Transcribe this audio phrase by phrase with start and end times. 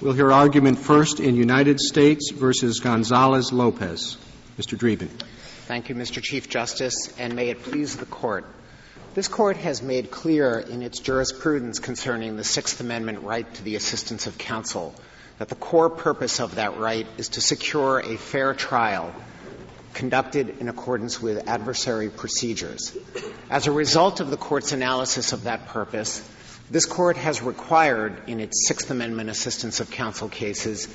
[0.00, 4.16] We'll hear argument first in United States versus Gonzalez Lopez.
[4.58, 4.78] Mr.
[4.78, 5.10] Dreeben.
[5.66, 6.22] Thank you, Mr.
[6.22, 8.46] Chief Justice, and may it please the Court.
[9.14, 13.76] This Court has made clear in its jurisprudence concerning the Sixth Amendment right to the
[13.76, 14.94] assistance of counsel
[15.36, 19.14] that the core purpose of that right is to secure a fair trial
[19.92, 22.96] conducted in accordance with adversary procedures.
[23.50, 26.26] As a result of the Court's analysis of that purpose,
[26.70, 30.88] this Court has required in its Sixth Amendment assistance of counsel cases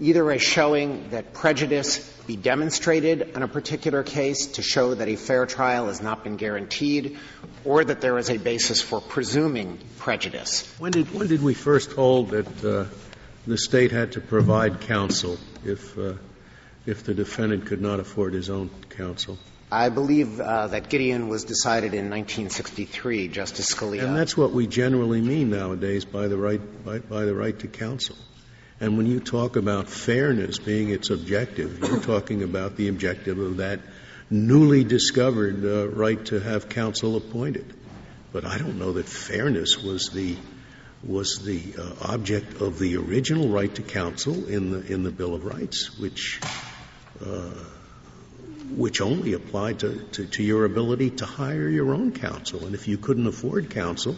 [0.00, 5.16] either a showing that prejudice be demonstrated in a particular case to show that a
[5.16, 7.18] fair trial has not been guaranteed,
[7.64, 10.72] or that there is a basis for presuming prejudice.
[10.78, 12.86] When did, when did we first hold that uh,
[13.46, 16.14] the State had to provide counsel if, uh,
[16.86, 19.38] if the defendant could not afford his own counsel?
[19.72, 24.04] I believe uh, that Gideon was decided in 1963, Justice Scalia.
[24.04, 27.68] And that's what we generally mean nowadays by the right, by, by the right to
[27.68, 28.16] counsel.
[28.80, 33.56] And when you talk about fairness being its objective, you're talking about the objective of
[33.56, 33.80] that
[34.28, 37.72] newly discovered uh, right to have counsel appointed.
[38.30, 40.36] But I don't know that fairness was the
[41.02, 45.34] was the uh, object of the original right to counsel in the in the Bill
[45.34, 46.40] of Rights, which
[47.24, 47.50] uh,
[48.76, 52.66] which only applied to, to, to, your ability to hire your own counsel.
[52.66, 54.16] And if you couldn't afford counsel,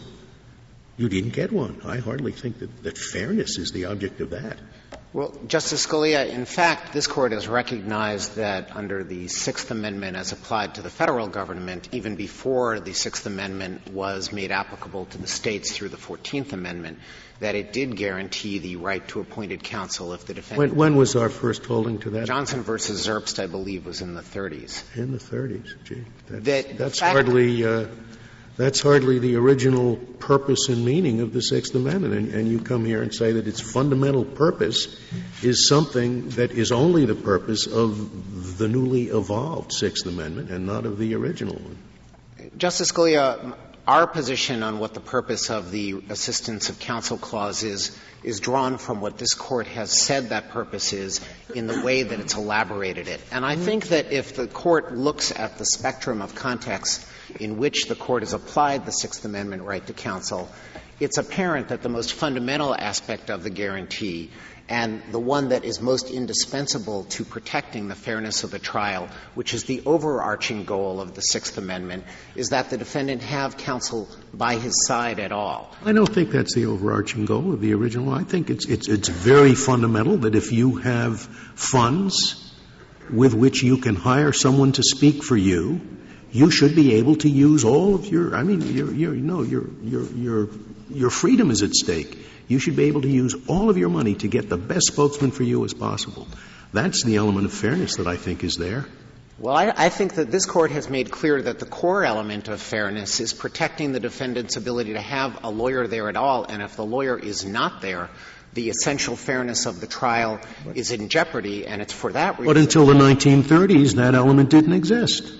[0.97, 1.81] you didn't get one.
[1.85, 4.57] I hardly think that, that fairness is the object of that.
[5.15, 10.33] Well, Justice Scalia, in fact, this Court has recognized that under the Sixth Amendment as
[10.33, 15.27] applied to the federal government, even before the Sixth Amendment was made applicable to the
[15.27, 16.99] states through the Fourteenth Amendment,
[17.39, 20.71] that it did guarantee the right to appointed counsel if the defendant.
[20.71, 22.27] When, when was our first holding to that?
[22.27, 24.83] Johnson versus Zerbst, I believe, was in the 30s.
[24.97, 27.63] In the 30s, gee, that's, that, that's hardly.
[27.63, 27.85] Uh,
[28.57, 32.13] that's hardly the original purpose and meaning of the Sixth Amendment.
[32.13, 34.97] And, and, you come here and say that its fundamental purpose
[35.43, 40.85] is something that is only the purpose of the newly evolved Sixth Amendment and not
[40.85, 41.77] of the original one.
[42.57, 43.55] Justice Scalia,
[43.87, 48.79] our position on what the purpose of the assistance of counsel clause is is drawn
[48.79, 51.21] from what this court has said that purpose is
[51.53, 53.21] in the way that it's elaborated it.
[53.31, 57.05] And I think that if the court looks at the spectrum of context
[57.39, 60.49] in which the court has applied the Sixth Amendment right to counsel,
[60.99, 64.31] it's apparent that the most fundamental aspect of the guarantee
[64.67, 69.53] and the one that is most indispensable to protecting the fairness of the trial, which
[69.53, 72.03] is the overarching goal of the Sixth Amendment,
[72.35, 75.71] is that the defendant have counsel by his side at all.
[75.83, 78.11] I don't think that's the overarching goal of the original.
[78.11, 82.41] I think it's, it's, it's very fundamental that if you have funds
[83.13, 85.79] with which you can hire someone to speak for you,
[86.31, 89.69] you should be able to use all of your, I mean, your, your, no, your,
[89.83, 90.49] your, your,
[90.89, 94.15] your freedom is at stake you should be able to use all of your money
[94.15, 96.27] to get the best spokesman for you as possible.
[96.73, 98.85] That's the element of fairness that I think is there.
[99.37, 102.61] Well, I, I, think that this court has made clear that the core element of
[102.61, 106.77] fairness is protecting the defendant's ability to have a lawyer there at all, and if
[106.77, 108.09] the lawyer is not there,
[108.53, 110.39] the essential fairness of the trial
[110.73, 112.45] is in jeopardy, and it's for that reason.
[112.45, 115.33] But until the 1930s, that element didn't exist.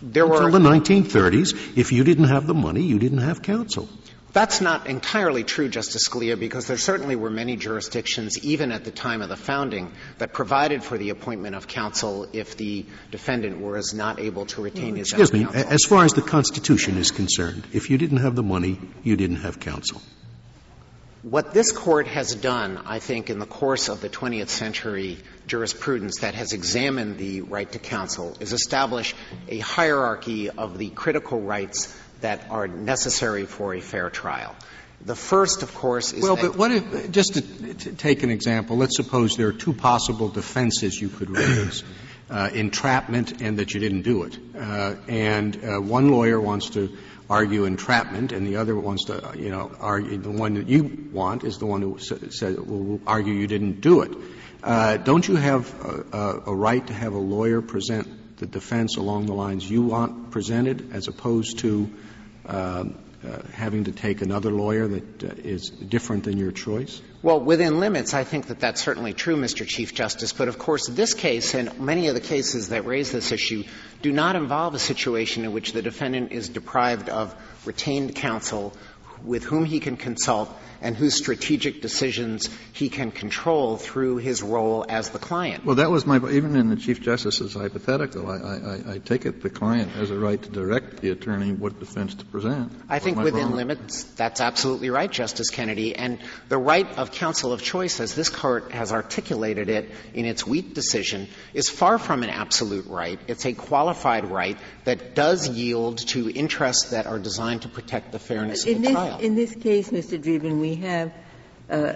[0.00, 3.86] There until were, the 1930s, if you didn't have the money, you didn't have counsel.
[4.32, 8.92] That's not entirely true, Justice Scalia, because there certainly were many jurisdictions, even at the
[8.92, 13.92] time of the founding, that provided for the appointment of counsel if the defendant was
[13.92, 15.44] not able to retain his Excuse me.
[15.44, 15.72] Counsel.
[15.72, 19.36] As far as the Constitution is concerned, if you didn't have the money, you didn't
[19.36, 20.00] have counsel.
[21.22, 26.20] What this court has done, I think, in the course of the 20th century jurisprudence
[26.20, 29.14] that has examined the right to counsel is establish
[29.48, 34.54] a hierarchy of the critical rights that are necessary for a fair trial.
[35.02, 36.36] The first, of course, is well.
[36.36, 40.28] but what if, just to, to, take an example, let's suppose there are two possible
[40.28, 41.82] defenses you could raise:
[42.30, 44.38] uh, entrapment and that you didn't do it.
[44.54, 46.94] Uh, and uh, one lawyer wants to
[47.30, 51.44] argue entrapment, and the other wants to, you know, argue the one that you want
[51.44, 54.12] is the one who says will argue you didn't do it.
[54.62, 55.72] Uh, don't you have
[56.12, 60.30] a, a, right to have a lawyer present the defense along the lines you want
[60.30, 62.09] presented, as opposed to uh,
[62.46, 67.02] having to take another lawyer that uh, is different than your choice?
[67.22, 69.66] Well, within limits, I think that that's certainly true, Mr.
[69.66, 70.32] Chief Justice.
[70.32, 73.64] But of course, this case and many of the cases that raise this issue
[74.00, 77.34] do not involve a situation in which the defendant is deprived of
[77.66, 78.72] retained counsel
[79.22, 80.50] with whom he can consult
[80.80, 85.64] and whose strategic decisions he can control through his role as the client.
[85.64, 89.42] Well, that was my, even in the Chief Justice's hypothetical, I, I, I take it
[89.42, 92.72] the client has a right to direct the attorney what defense to present.
[92.88, 93.56] I think within wrong?
[93.56, 95.94] limits, that's absolutely right, Justice Kennedy.
[95.94, 96.18] And
[96.48, 100.74] the right of counsel of choice, as this court has articulated it in its Wheat
[100.74, 103.18] decision, is far from an absolute right.
[103.28, 108.18] It's a qualified right that does yield to interests that are designed to protect the
[108.18, 109.18] fairness in of the this, trial.
[109.18, 110.20] In this case, Mr.
[110.22, 111.12] Dreeben, we have
[111.68, 111.94] uh,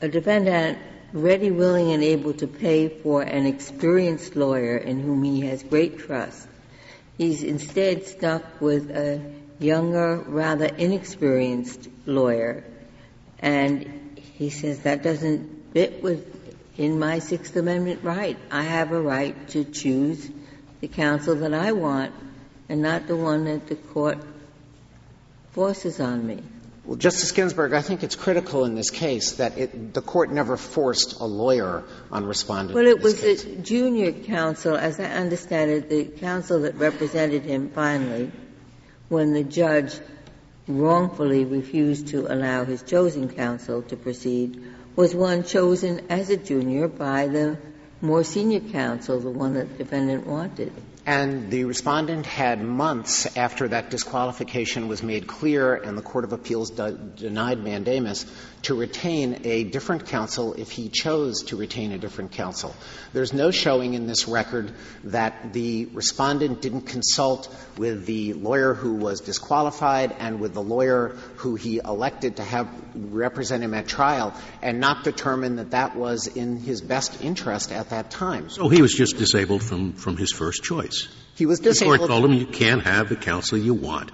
[0.00, 0.78] a defendant
[1.12, 5.98] ready, willing, and able to pay for an experienced lawyer in whom he has great
[5.98, 6.46] trust.
[7.16, 9.22] He's instead stuck with a
[9.58, 12.64] younger, rather inexperienced lawyer,
[13.38, 16.34] and he says that doesn't fit with
[16.76, 18.36] in my Sixth Amendment right.
[18.50, 20.30] I have a right to choose
[20.80, 22.12] the counsel that I want
[22.68, 24.18] and not the one that the court
[25.52, 26.42] forces on me.
[26.86, 30.56] Well, Justice Ginsburg, I think it's critical in this case that it, the court never
[30.56, 32.76] forced a lawyer on respondent.
[32.76, 33.42] Well, it was case.
[33.42, 38.30] the junior counsel, as I understand it, the counsel that represented him finally,
[39.08, 39.98] when the judge
[40.68, 44.62] wrongfully refused to allow his chosen counsel to proceed,
[44.94, 47.58] was one chosen as a junior by the
[48.00, 50.72] more senior counsel, the one that the defendant wanted.
[51.06, 56.32] And the respondent had months after that disqualification was made clear and the Court of
[56.32, 58.26] Appeals de- denied mandamus
[58.66, 62.74] to retain a different counsel if he chose to retain a different counsel.
[63.12, 64.72] There's no showing in this record
[65.04, 71.16] that the respondent didn't consult with the lawyer who was disqualified and with the lawyer
[71.36, 76.26] who he elected to have represent him at trial and not determine that that was
[76.26, 78.50] in his best interest at that time.
[78.50, 81.08] So he was just disabled from, from his first choice.
[81.36, 81.94] He was disabled.
[81.94, 84.10] The court told him you can't have the counsel you want.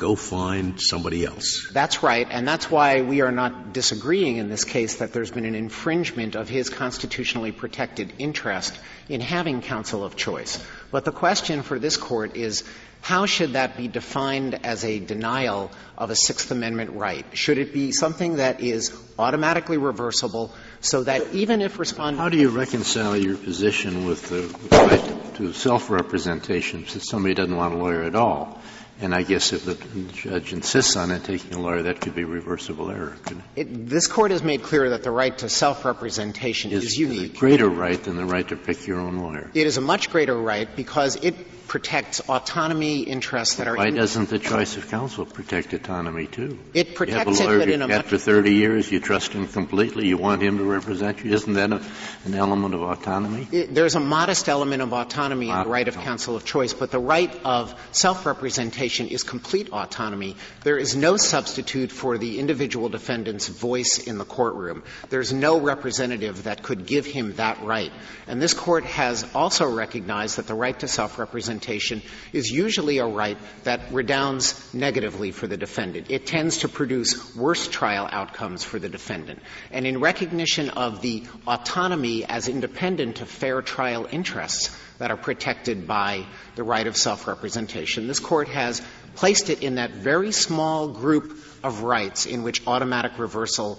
[0.00, 1.68] Go find somebody else.
[1.74, 5.44] That's right, and that's why we are not disagreeing in this case that there's been
[5.44, 8.80] an infringement of his constitutionally protected interest
[9.10, 10.58] in having counsel of choice.
[10.90, 12.64] But the question for this court is
[13.02, 17.26] how should that be defined as a denial of a Sixth Amendment right?
[17.34, 20.50] Should it be something that is automatically reversible
[20.80, 25.52] so that even if respondent How do you reconcile your position with the right to
[25.52, 28.62] self-representation since somebody doesn't want a lawyer at all?
[29.00, 29.74] And I guess if the
[30.12, 33.16] judge insists on it, taking a lawyer, that could be reversible error.
[33.24, 33.88] couldn't it?
[33.88, 37.34] this court has made clear that the right to self-representation is, Is unique.
[37.34, 39.50] a greater right than the right to pick your own lawyer.
[39.54, 41.34] It is a much greater right because it
[41.68, 46.58] protects autonomy interests that are Why in- doesn't the choice of counsel protect autonomy too?
[46.74, 48.90] It You have a protects it, but in a you've had much for 30 years,
[48.90, 51.32] you trust him completely, you want him to represent you.
[51.32, 51.80] Isn't that a,
[52.24, 53.46] an element of autonomy?
[53.52, 56.90] It, there's a modest element of autonomy in the right of counsel of choice, but
[56.90, 60.36] the right of self-representation is complete autonomy.
[60.64, 64.82] There is no substitute for the individual defendant's voice in the courtroom.
[65.08, 67.92] There's no representative that could give him that right.
[68.26, 72.02] And this court has also recognized that the right to self-representation
[72.32, 76.10] is usually a right that redounds negatively for the defendant.
[76.10, 79.40] It tends to produce worse trial outcomes for the defendant.
[79.70, 85.88] And in recognition of the autonomy as independent of fair trial interests that are protected
[85.88, 86.26] by
[86.56, 88.80] the right of self-representation, this court has
[89.16, 93.78] placed it in that very small group of rights in which automatic reversal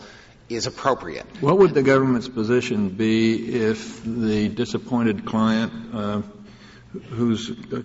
[0.50, 1.26] is appropriate.
[1.40, 6.22] What would the government's position be if the disappointed client, uh,
[7.12, 7.84] whose uh,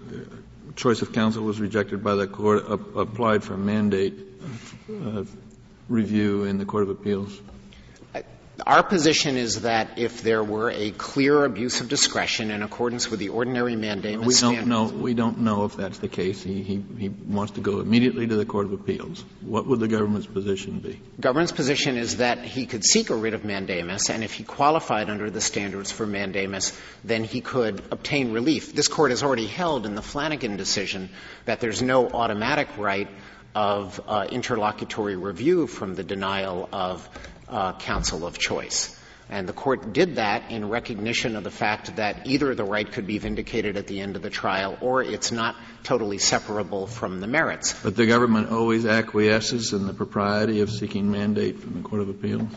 [0.74, 4.14] choice of counsel was rejected by the court, uh, applied for mandate
[4.90, 5.24] uh,
[5.88, 7.40] review in the Court of Appeals?
[8.64, 13.20] Our position is that if there were a clear abuse of discretion in accordance with
[13.20, 14.84] the ordinary mandamus We don't know.
[14.84, 16.42] We don't know if that's the case.
[16.42, 19.24] He, he, he wants to go immediately to the Court of Appeals.
[19.42, 21.00] What would the government's position be?
[21.20, 25.10] government's position is that he could seek a writ of mandamus, and if he qualified
[25.10, 28.74] under the standards for mandamus, then he could obtain relief.
[28.74, 31.10] This court has already held in the Flanagan decision
[31.44, 33.08] that there's no automatic right
[33.54, 37.08] of uh, interlocutory review from the denial of
[37.48, 38.92] uh, counsel of choice.
[39.28, 43.08] And the court did that in recognition of the fact that either the right could
[43.08, 47.26] be vindicated at the end of the trial or it's not totally separable from the
[47.26, 47.74] merits.
[47.82, 52.08] But the government always acquiesces in the propriety of seeking mandate from the Court of
[52.08, 52.48] Appeals?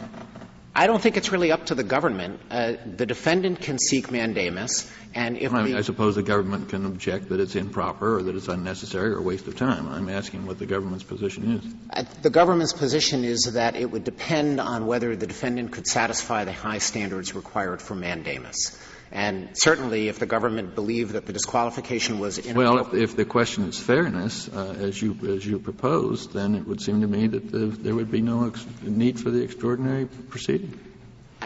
[0.75, 2.39] I don't think it's really up to the government.
[2.49, 6.69] Uh, the defendant can seek mandamus, and if I, mean, the, I suppose the government
[6.69, 9.89] can object that it's improper or that it's unnecessary or a waste of time.
[9.89, 11.73] I'm asking what the government's position is.
[11.91, 16.45] uh, the government's position is that it would depend on whether the defendant could satisfy
[16.45, 18.77] the high standards required for mandamus.
[19.11, 23.63] And certainly, if the government believed that the disqualification was well, if, if the question
[23.67, 27.51] is fairness, uh, as you as you proposed, then it would seem to me that
[27.51, 30.79] the, there would be no ex- need for the extraordinary proceeding.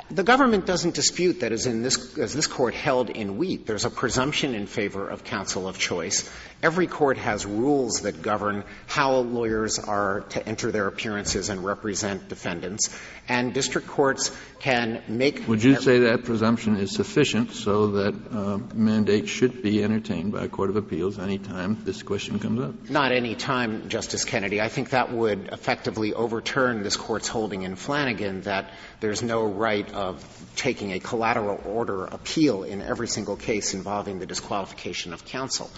[0.10, 3.86] The government doesn't dispute that as in this, as this court held in Wheat, there's
[3.86, 6.29] a presumption in favor of counsel of choice.
[6.63, 12.29] Every court has rules that govern how lawyers are to enter their appearances and represent
[12.29, 12.89] defendants.
[13.27, 15.46] And district courts can make.
[15.48, 20.46] Would you say that presumption is sufficient so that uh, mandate should be entertained by
[20.46, 22.89] a court of appeals any time this question comes up?
[22.89, 24.62] Not any time, Justice Kennedy.
[24.62, 29.91] I think that would effectively overturn this court's holding in Flanagan that there's no right
[29.93, 30.24] of
[30.55, 35.70] taking a collateral order appeal in every single case involving the disqualification of counsel.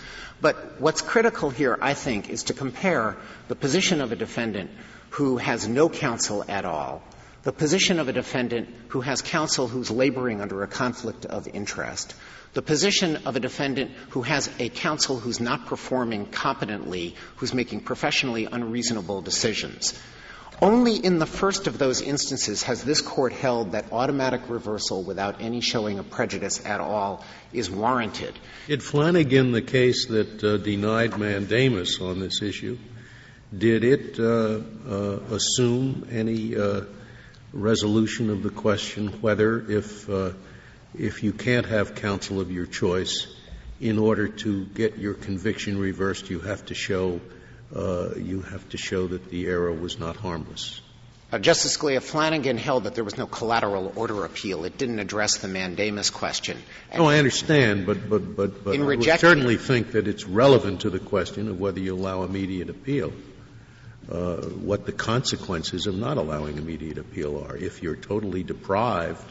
[0.41, 3.17] But what's critical here, I think, is to compare
[3.47, 4.71] the position of a defendant
[5.11, 7.03] who has no counsel at all,
[7.43, 12.15] the position of a defendant who has counsel who's laboring under a conflict of interest,
[12.53, 17.81] the position of a defendant who has a counsel who's not performing competently, who's making
[17.81, 19.93] professionally unreasonable decisions.
[20.61, 25.41] Only in the first of those instances has this court held that automatic reversal without
[25.41, 28.33] any showing of prejudice at all is warranted.
[28.67, 32.77] Did Flanagan, the case that uh, denied mandamus on this issue,
[33.55, 36.81] did it uh, uh, assume any uh,
[37.53, 40.31] resolution of the question whether, if uh,
[40.97, 43.27] if you can't have counsel of your choice,
[43.81, 47.19] in order to get your conviction reversed, you have to show
[47.75, 50.81] you have to show that the error was not harmless.
[51.31, 54.63] Uh, Justice Scalia, Flanagan held that there was no collateral order appeal.
[54.63, 56.57] It didn't address the mandamus question.
[56.91, 60.81] And no, I understand, but but but, but I would certainly think that it's relevant
[60.81, 63.11] to the question of whether you allow immediate appeal.
[64.09, 67.57] Uh, what the consequences of not allowing immediate appeal are.
[67.57, 69.25] If you're totally deprived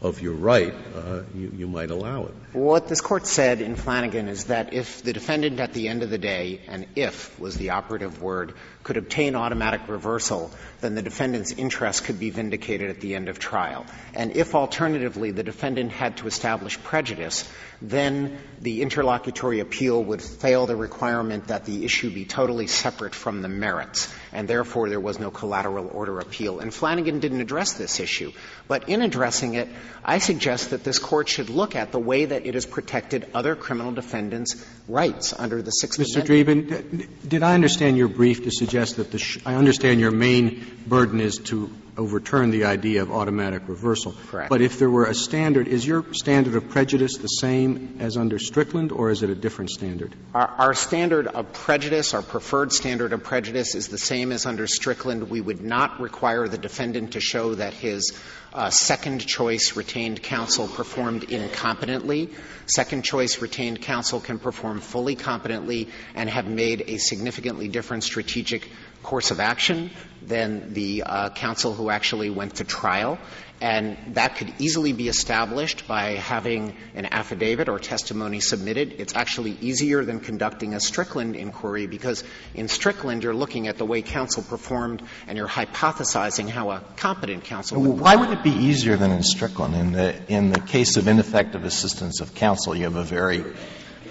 [0.00, 2.34] of your right, uh, you, you, might allow it.
[2.54, 6.10] What this court said in Flanagan is that if the defendant at the end of
[6.10, 11.50] the day, and if was the operative word, could obtain automatic reversal, then the defendant's
[11.50, 13.84] interest could be vindicated at the end of trial.
[14.14, 17.50] And if alternatively the defendant had to establish prejudice,
[17.82, 23.42] then the interlocutory appeal would fail the requirement that the issue be totally separate from
[23.42, 26.60] the merits, and therefore there was no collateral order appeal.
[26.60, 28.32] And Flanagan didn't address this issue.
[28.68, 29.68] But in addressing it,
[30.04, 33.56] I suggest that this court should look at the way that it has protected other
[33.56, 36.22] criminal defendants' rights under the Sixth Mr.
[36.24, 36.70] Amendment.
[36.70, 37.06] Mr.
[37.06, 40.64] Dreeben, did I understand your brief to suggest that the sh- I understand your main
[40.86, 44.14] burden is to overturn the idea of automatic reversal.
[44.28, 44.50] Correct.
[44.50, 48.38] But if there were a standard, is your standard of prejudice the same as under
[48.38, 50.14] Strickland, or is it a different standard?
[50.34, 54.66] Our, our, standard of prejudice, our preferred standard of prejudice, is the same as under
[54.66, 55.30] Strickland.
[55.30, 58.18] We would not require the defendant to show that his
[58.52, 62.32] uh, second choice retained counsel performed incompetently.
[62.66, 68.70] Second choice retained counsel can perform fully competently and have made a significantly different strategic
[69.04, 69.90] course of action
[70.22, 73.18] than the uh, counsel who actually went to trial.
[73.60, 78.96] And that could easily be established by having an affidavit or testimony submitted.
[78.98, 83.86] It's actually easier than conducting a Strickland inquiry because in Strickland you're looking at the
[83.86, 88.50] way counsel performed and you're hypothesizing how a competent counsel would Why would it be
[88.50, 89.74] easier than in Strickland?
[89.74, 93.44] In the, in the case of ineffective assistance of counsel, you have a very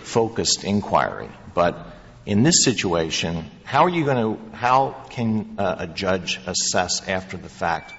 [0.03, 1.29] focused inquiry.
[1.53, 1.92] But
[2.25, 7.37] in this situation, how are you going to, how can uh, a judge assess after
[7.37, 7.93] the fact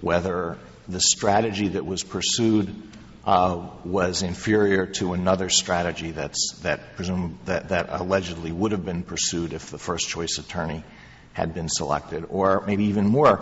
[0.00, 2.74] whether the strategy that was pursued
[3.24, 6.80] uh, was inferior to another strategy that's, that,
[7.46, 10.84] that, that allegedly would have been pursued if the first choice attorney
[11.32, 12.26] had been selected?
[12.28, 13.40] Or maybe even more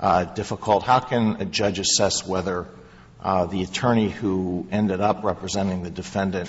[0.00, 2.66] uh, difficult, how can a judge assess whether
[3.22, 6.48] uh, the attorney who ended up representing the defendant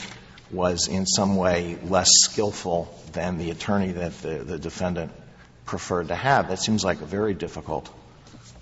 [0.53, 5.12] was in some way less skillful than the attorney that the, the defendant
[5.65, 6.50] preferred to have.
[6.50, 7.89] That seems like a very difficult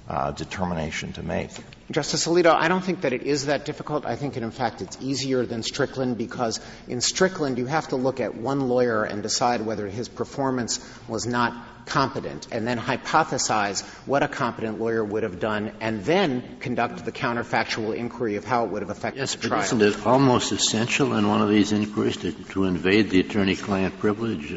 [0.08, 1.52] uh, determination to make.
[1.92, 4.06] Justice Alito, I don't think that it is that difficult.
[4.06, 8.20] I think, in fact, it's easier than Strickland because in Strickland you have to look
[8.20, 11.54] at one lawyer and decide whether his performance was not
[11.86, 17.12] competent, and then hypothesize what a competent lawyer would have done, and then conduct the
[17.12, 19.62] counterfactual inquiry of how it would have affected yes, the trial.
[19.62, 23.20] Yes, but isn't it almost essential in one of these inquiries to, to invade the
[23.20, 24.52] attorney-client privilege?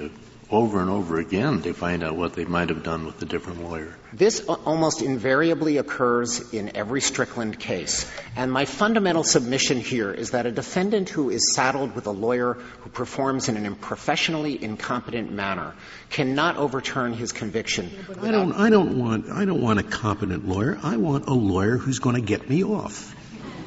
[0.55, 3.65] Over and over again to find out what they might have done with a different
[3.65, 3.97] lawyer.
[4.13, 8.09] This almost invariably occurs in every Strickland case.
[8.37, 12.55] And my fundamental submission here is that a defendant who is saddled with a lawyer
[12.55, 15.75] who performs in an professionally incompetent manner
[16.11, 17.91] cannot overturn his conviction.
[18.23, 20.79] I don't, I don't want, I don't want a competent lawyer.
[20.81, 23.13] I want a lawyer who's going to get me off.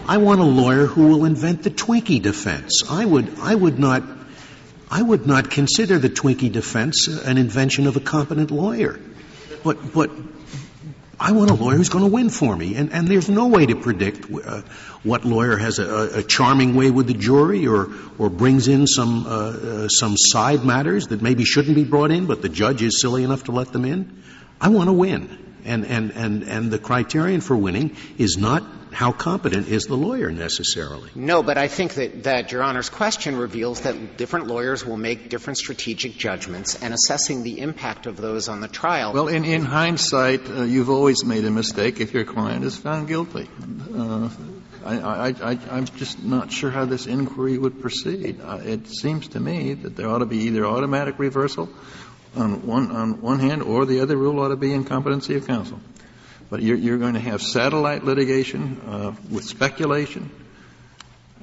[0.07, 2.83] I want a lawyer who will invent the Twinkie defense.
[2.89, 4.03] I would, I would not,
[4.89, 8.99] I would not consider the Twinkie defense an invention of a competent lawyer.
[9.63, 10.11] But, but
[11.19, 12.75] I want a lawyer who's going to win for me.
[12.75, 14.61] And, and there's no way to predict uh,
[15.03, 19.25] what lawyer has a, a, charming way with the jury or, or brings in some,
[19.25, 23.01] uh, uh, some side matters that maybe shouldn't be brought in, but the judge is
[23.01, 24.23] silly enough to let them in.
[24.61, 25.45] I want to win.
[25.65, 28.63] And, and, and, and the criterion for winning is not
[28.97, 31.11] how competent is the lawyer necessarily?
[31.13, 35.29] No, but I think that, that Your Honor's question reveals that different lawyers will make
[35.29, 39.13] different strategic judgments and assessing the impact of those on the trial.
[39.13, 43.07] Well, in, in hindsight, uh, you've always made a mistake if your client is found
[43.07, 43.47] guilty.
[43.95, 44.29] Uh,
[44.83, 48.41] I, I, I, am just not sure how this inquiry would proceed.
[48.41, 51.69] Uh, it seems to me that there ought to be either automatic reversal
[52.35, 55.79] on one, on one hand, or the other rule ought to be incompetency of counsel.
[56.49, 60.29] But you're, you're going to have satellite litigation uh, with speculation,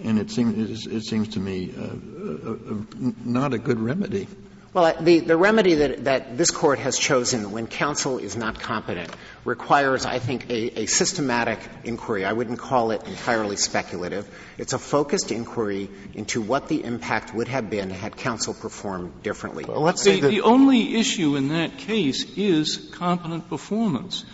[0.02, 4.26] and it seems, it seems to me uh, uh, uh, not a good remedy.
[4.74, 9.08] Well, the, the remedy that, that this court has chosen when counsel is not competent
[9.44, 12.24] requires, I think, a, a systematic inquiry.
[12.24, 14.28] I wouldn't call it entirely speculative.
[14.58, 19.64] It's a focused inquiry into what the impact would have been had counsel performed differently.
[19.64, 24.24] Well, let's say the, the only issue in that case is competent performance.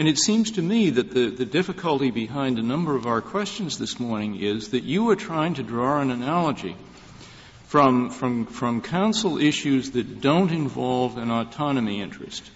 [0.00, 3.76] And it seems to me that the, the difficulty behind a number of our questions
[3.76, 6.74] this morning is that you are trying to draw an analogy
[7.66, 12.50] from, from, from counsel issues that don't involve an autonomy interest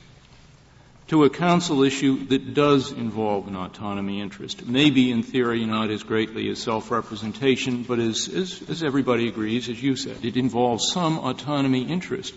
[1.08, 4.64] to a counsel issue that does involve an autonomy interest.
[4.64, 9.82] Maybe in theory not as greatly as self-representation, but as, as, as everybody agrees, as
[9.82, 12.32] you said, it involves some autonomy interest.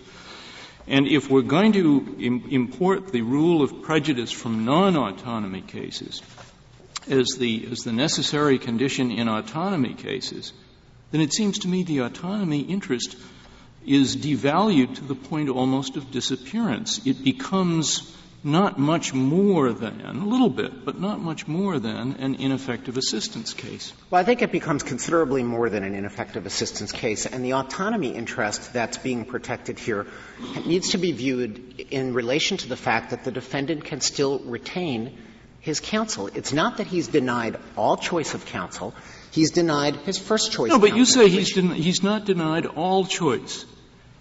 [0.88, 6.22] And if we're going to Im- import the rule of prejudice from non-autonomy cases
[7.08, 10.52] as the, as the necessary condition in autonomy cases,
[11.10, 13.16] then it seems to me the autonomy interest
[13.86, 17.06] is devalued to the point almost of disappearance.
[17.06, 18.14] It becomes
[18.44, 23.52] not much more than, a little bit, but not much more than an ineffective assistance
[23.52, 23.92] case.
[24.10, 28.10] Well, I think it becomes considerably more than an ineffective assistance case, and the autonomy
[28.10, 30.06] interest that's being protected here
[30.64, 35.18] needs to be viewed in relation to the fact that the defendant can still retain
[35.60, 36.28] his counsel.
[36.28, 38.94] It's not that he's denied all choice of counsel.
[39.32, 40.70] He's denied his first choice.
[40.70, 43.66] No, but you say he's, den- he's not denied all choice.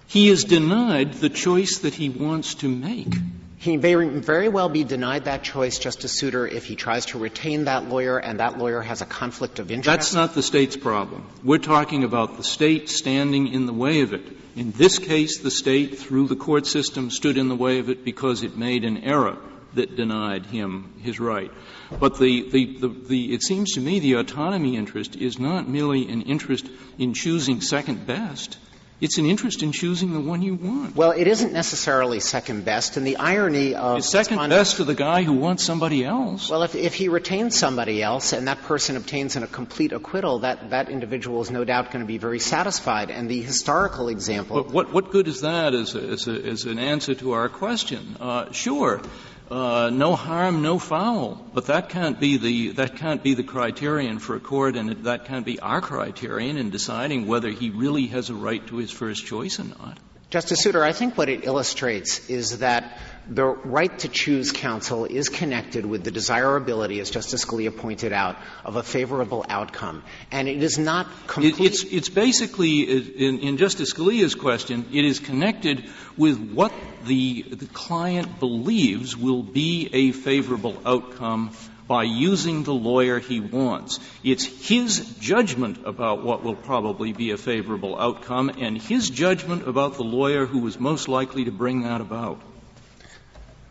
[0.07, 3.13] He is denied the choice that he wants to make.
[3.59, 7.65] He may very well be denied that choice, Justice Souter, if he tries to retain
[7.65, 9.85] that lawyer and that lawyer has a conflict of interest.
[9.85, 11.25] That's not the State's problem.
[11.43, 14.21] We're talking about the State standing in the way of it.
[14.55, 18.05] In this case, the State, through the court system, stood in the way of it
[18.05, 19.37] because it made an error
[19.73, 21.51] that denied him his right.
[21.99, 26.09] But the, the, the, the, it seems to me the autonomy interest is not merely
[26.09, 26.67] an interest
[26.97, 28.57] in choosing second best.
[28.99, 30.95] It's an interest in choosing the one you want.
[30.95, 34.95] Well, it isn't necessarily second best, and the irony of it's second best to the
[34.95, 36.49] guy who wants somebody else.
[36.49, 40.71] Well, if, if he retains somebody else and that person obtains a complete acquittal, that,
[40.71, 43.11] that individual is no doubt going to be very satisfied.
[43.11, 44.63] And the historical example.
[44.63, 47.49] But what, what good is that as, a, as, a, as an answer to our
[47.49, 48.17] question?
[48.19, 49.01] Uh, sure,
[49.49, 51.43] uh, no harm, no foul.
[51.53, 55.03] But that can't be the that can't be the criterion for a court, and it,
[55.03, 58.91] that can't be our criterion in deciding whether he really has a right to his
[58.91, 59.97] first choice or not.
[60.29, 65.29] Justice Souter, I think what it illustrates is that the right to choose counsel is
[65.29, 70.03] connected with the desirability, as Justice Scalia pointed out, of a favorable outcome.
[70.31, 71.59] And it is not complete.
[71.59, 75.85] It, it's, it's basically, in, in, Justice Scalia's question, it is connected
[76.15, 76.71] with what
[77.05, 81.51] the, the client believes will be a favorable outcome
[81.87, 83.99] by using the lawyer he wants.
[84.23, 89.95] It's his judgment about what will probably be a favorable outcome and his judgment about
[89.95, 92.41] the lawyer who is most likely to bring that about.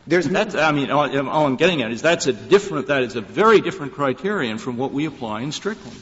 [0.06, 3.16] There's that's, I mean, all, all I'm getting at is that's a different, that is
[3.16, 6.00] a very different criterion from what we apply in Strickland.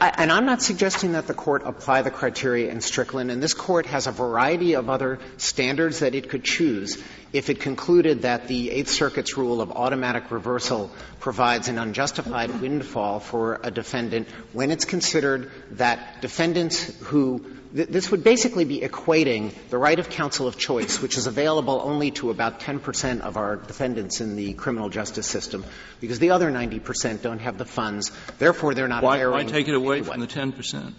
[0.00, 3.86] And I'm not suggesting that the court apply the criteria in Strickland, and this court
[3.86, 7.00] has a variety of other standards that it could choose
[7.32, 13.20] if it concluded that the Eighth Circuit's rule of automatic reversal provides an unjustified windfall
[13.20, 17.44] for a defendant when it's considered that defendants who
[17.76, 22.10] this would basically be equating the right of counsel of choice, which is available only
[22.12, 25.64] to about 10 percent of our defendants in the criminal justice system,
[26.00, 28.12] because the other 90 percent don't have the funds.
[28.38, 29.46] Therefore, they're not why, hiring.
[29.46, 30.12] Why take it away anyone.
[30.12, 30.94] from the 10 percent?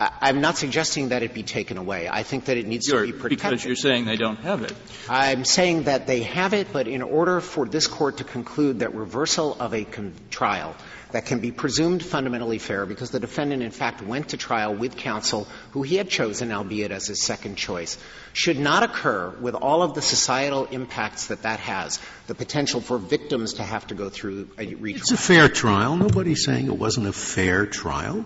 [0.00, 2.08] I, am not suggesting that it be taken away.
[2.08, 3.50] I think that it needs you're, to be protected.
[3.50, 4.72] Because you're saying they don't have it.
[5.08, 8.94] I'm saying that they have it, but in order for this court to conclude that
[8.94, 10.74] reversal of a con- trial
[11.12, 14.96] that can be presumed fundamentally fair because the defendant in fact went to trial with
[14.96, 17.98] counsel who he had chosen, albeit as his second choice,
[18.32, 22.98] should not occur with all of the societal impacts that that has, the potential for
[22.98, 24.96] victims to have to go through a retrial.
[24.96, 25.96] It's a fair trial.
[25.96, 28.24] Nobody's saying it wasn't a fair trial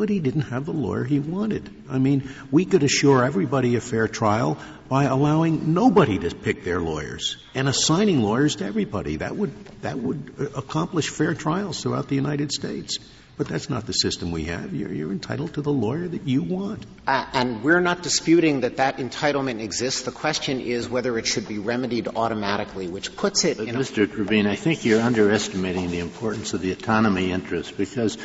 [0.00, 1.68] but he didn't have the lawyer he wanted.
[1.90, 4.56] I mean, we could assure everybody a fair trial
[4.88, 9.16] by allowing nobody to pick their lawyers and assigning lawyers to everybody.
[9.16, 12.98] That would, that would accomplish fair trials throughout the United States.
[13.36, 14.74] But that's not the system we have.
[14.74, 16.84] You're, you're entitled to the lawyer that you want.
[17.06, 20.02] Uh, and we're not disputing that that entitlement exists.
[20.02, 24.06] The question is whether it should be remedied automatically, which puts it but in Mr.
[24.06, 28.18] Dreeben, I think you're underestimating the importance of the autonomy interest because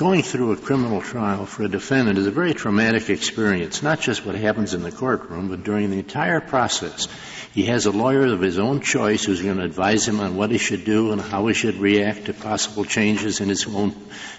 [0.00, 4.24] going through a criminal trial for a defendant is a very traumatic experience, not just
[4.24, 7.06] what happens in the courtroom, but during the entire process.
[7.52, 10.50] He has a lawyer of his own choice who's going to advise him on what
[10.50, 13.94] he should do and how he should react to possible changes in his own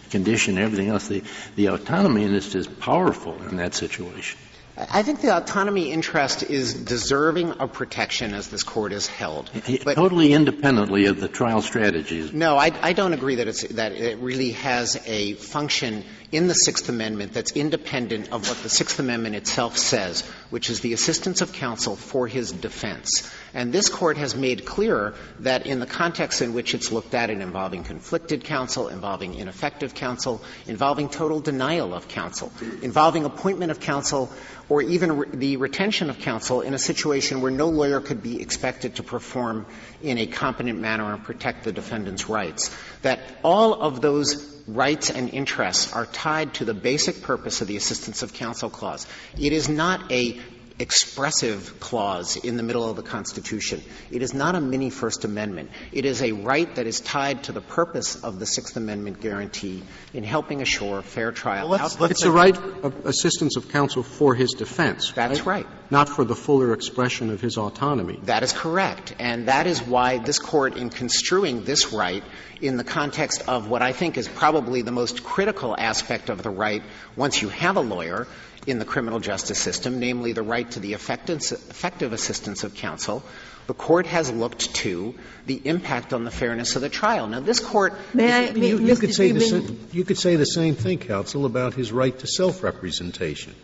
[0.10, 1.08] condition everything else.
[1.08, 1.21] The,
[1.56, 4.39] the autonomy in this is powerful in that situation.
[4.89, 9.49] I think the autonomy interest is deserving of protection as this court has held.
[9.83, 12.33] But totally independently of the trial strategies.
[12.33, 16.53] No, I, I don't agree that, it's, that it really has a function in the
[16.53, 21.41] Sixth Amendment that's independent of what the Sixth Amendment itself says, which is the assistance
[21.41, 23.29] of counsel for his defense.
[23.53, 27.29] And this court has made clear that in the context in which it's looked at
[27.29, 33.79] it involving conflicted counsel, involving ineffective counsel, involving total denial of counsel, involving appointment of
[33.79, 34.31] counsel,
[34.69, 38.41] or even re- the retention of counsel in a situation where no lawyer could be
[38.41, 39.65] expected to perform
[40.01, 45.34] in a competent manner and protect the defendant's rights, that all of those rights and
[45.34, 49.07] interests are tied to the basic purpose of the assistance of counsel clause.
[49.38, 50.39] It is not a
[50.81, 53.81] expressive clause in the middle of the Constitution.
[54.09, 55.69] It is not a mini First Amendment.
[55.91, 59.83] It is a right that is tied to the purpose of the Sixth Amendment guarantee
[60.13, 61.69] in helping assure fair trial.
[61.69, 65.11] Well, let's, let's it's a right of assistance of counsel for his defense.
[65.11, 65.65] That's right?
[65.65, 65.67] right.
[65.89, 68.19] Not for the fuller expression of his autonomy.
[68.23, 69.15] That is correct.
[69.19, 72.23] And that is why this court, in construing this right
[72.61, 76.49] in the context of what I think is probably the most critical aspect of the
[76.49, 76.83] right
[77.15, 78.27] once you have a lawyer
[78.67, 83.24] in the criminal justice system, namely the right to the effective assistance of counsel,
[83.67, 87.28] the court has looked to the impact on the fairness of the trial.
[87.28, 87.93] Now, this court.
[88.13, 91.91] May you, you, could say the, you could say the same thing, counsel, about his
[91.91, 93.56] right to self representation,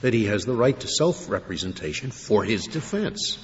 [0.00, 3.38] that he has the right to self representation for his defense.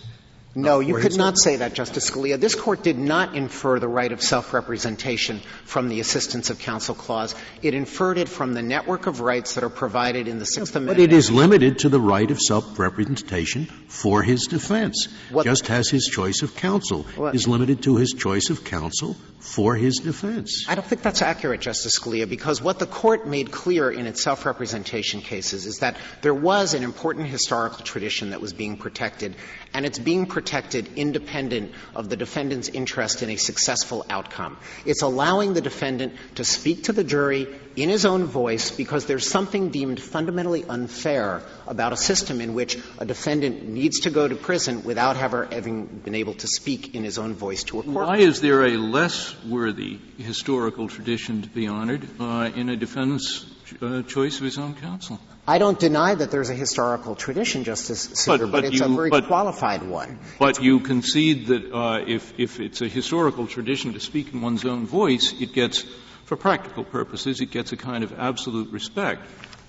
[0.53, 2.39] No, you could not say that, Justice Scalia.
[2.39, 7.37] This Court did not infer the right of self-representation from the assistance of counsel clause.
[7.63, 10.99] It inferred it from the network of rights that are provided in the Sixth Amendment.
[10.99, 15.07] But it is limited to the right of self-representation for his defense,
[15.45, 19.99] just as his choice of counsel is limited to his choice of counsel for his
[19.99, 20.67] defense.
[20.69, 24.23] I don't think that's accurate, Justice Scalia, because what the Court made clear in its
[24.23, 29.37] self-representation cases is that there was an important historical tradition that was being protected,
[29.73, 34.59] and it's being protected independent of the defendant's interest in a successful outcome.
[34.85, 39.29] It's allowing the defendant to speak to the jury in his own voice because there's
[39.29, 44.35] something deemed fundamentally unfair about a system in which a defendant needs to go to
[44.35, 48.09] prison without ever having been able to speak in his own voice to a court.
[48.09, 53.47] Why is there a less worthy historical tradition to be honored uh, in a defendant's
[53.81, 55.21] uh, choice of his own counsel?
[55.47, 58.87] I don't deny that there's a historical tradition, Justice Souter, but, but, but it's you,
[58.87, 60.19] a very but, qualified one.
[60.39, 64.43] But it's, you concede that uh, if, if it's a historical tradition to speak in
[64.43, 65.85] one's own voice, it gets,
[66.25, 69.23] for practical purposes, it gets a kind of absolute respect.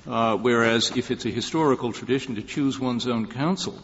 [0.08, 3.80] Uh, whereas if it's a historical tradition to choose one's own counsel,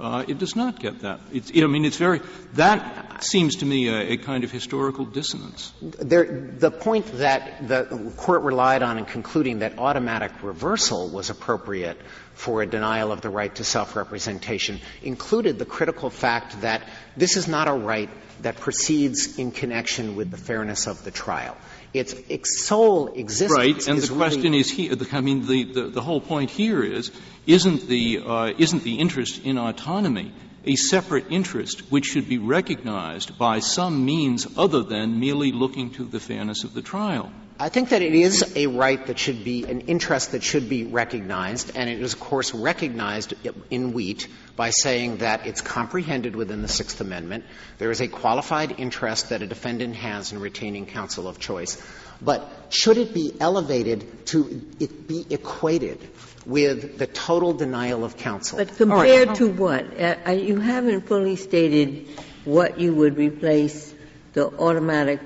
[0.00, 1.20] uh, it does not get that.
[1.32, 2.20] It's, I mean, it's very
[2.54, 5.72] that seems to me a, a kind of historical dissonance.
[5.80, 11.98] There, the point that the court relied on in concluding that automatic reversal was appropriate
[12.34, 16.82] for a denial of the right to self-representation included the critical fact that
[17.16, 18.08] this is not a right
[18.40, 21.56] that proceeds in connection with the fairness of the trial.
[21.94, 24.94] Its, its sole existence right, and the really question is here.
[25.12, 27.10] I mean, the, the, the whole point here is
[27.46, 30.32] isn't the uh, isn't the interest in autonomy
[30.64, 36.04] a separate interest which should be recognized by some means other than merely looking to
[36.04, 37.32] the fairness of the trial.
[37.58, 40.84] I think that it is a right that should be an interest that should be
[40.84, 43.34] recognized, and it is, of course, recognized
[43.70, 47.44] in Wheat by saying that it's comprehended within the Sixth Amendment.
[47.78, 51.82] There is a qualified interest that a defendant has in retaining counsel of choice.
[52.20, 55.98] But should it be elevated to it be equated
[56.46, 58.58] with the total denial of counsel?
[58.58, 60.00] But compared to what?
[60.00, 62.08] Uh, you haven't fully stated
[62.44, 63.92] what you would replace
[64.34, 65.20] the automatic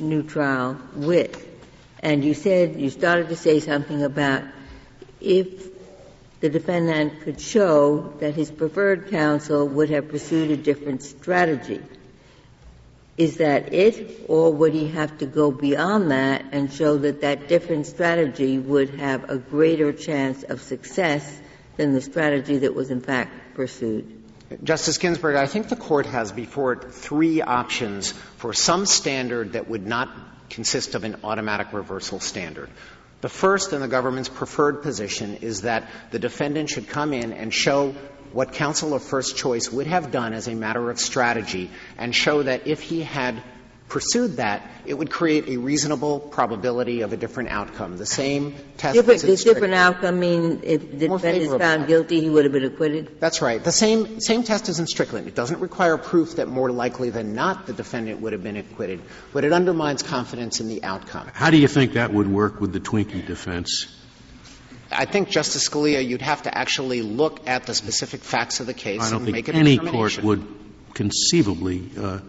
[0.00, 1.46] new trial with.
[2.02, 4.42] And you said, you started to say something about
[5.20, 5.68] if
[6.40, 11.80] the defendant could show that his preferred counsel would have pursued a different strategy.
[13.18, 17.48] Is that it, or would he have to go beyond that and show that that
[17.48, 21.38] different strategy would have a greater chance of success
[21.76, 24.19] than the strategy that was in fact pursued?
[24.64, 29.68] Justice Ginsburg, I think the Court has before it three options for some standard that
[29.68, 30.08] would not
[30.48, 32.68] consist of an automatic reversal standard.
[33.20, 37.54] The first and the government's preferred position is that the defendant should come in and
[37.54, 37.94] show
[38.32, 42.42] what counsel of first choice would have done as a matter of strategy and show
[42.42, 43.40] that if he had
[43.90, 47.98] pursued that, it would create a reasonable probability of a different outcome.
[47.98, 52.30] The same test different, Does different outcome mean if the defendant is found guilty, he
[52.30, 53.20] would have been acquitted?
[53.20, 53.62] That's right.
[53.62, 55.26] The same, same test is in Strickland.
[55.26, 59.02] It doesn't require proof that more likely than not the defendant would have been acquitted,
[59.32, 61.28] but it undermines confidence in the outcome.
[61.34, 63.96] How do you think that would work with the Twinkie defense?
[64.92, 68.74] I think, Justice Scalia, you'd have to actually look at the specific facts of the
[68.74, 70.22] case I don't and think make a any determination.
[70.22, 70.46] court would
[70.94, 72.20] conceivably uh, uh,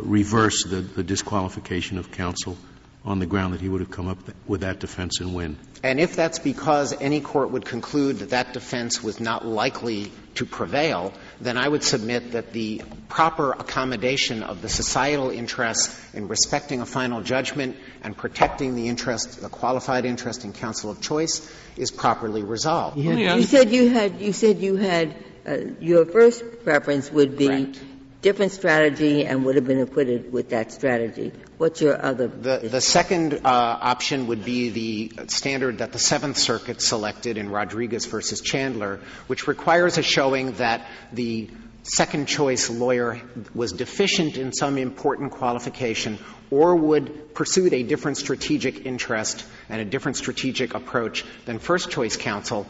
[0.00, 2.56] reverse the, the disqualification of counsel
[3.04, 5.58] on the ground that he would have come up with that defense and win.
[5.82, 10.46] And if that's because any court would conclude that that defense was not likely to
[10.46, 16.80] prevail, then I would submit that the proper accommodation of the societal interest in respecting
[16.80, 21.90] a final judgment and protecting the interest, the qualified interest in counsel of choice, is
[21.90, 22.96] properly resolved.
[22.96, 25.14] You said you had, you said you had,
[25.46, 27.80] uh, your first preference would be Correct
[28.24, 31.30] different strategy and would have been acquitted with that strategy.
[31.58, 32.26] What's your other?
[32.26, 37.50] The, the second uh, option would be the standard that the Seventh Circuit selected in
[37.50, 41.50] Rodriguez versus Chandler, which requires a showing that the
[41.82, 43.20] second choice lawyer
[43.54, 46.18] was deficient in some important qualification
[46.50, 52.16] or would pursue a different strategic interest and a different strategic approach than first choice
[52.16, 52.66] counsel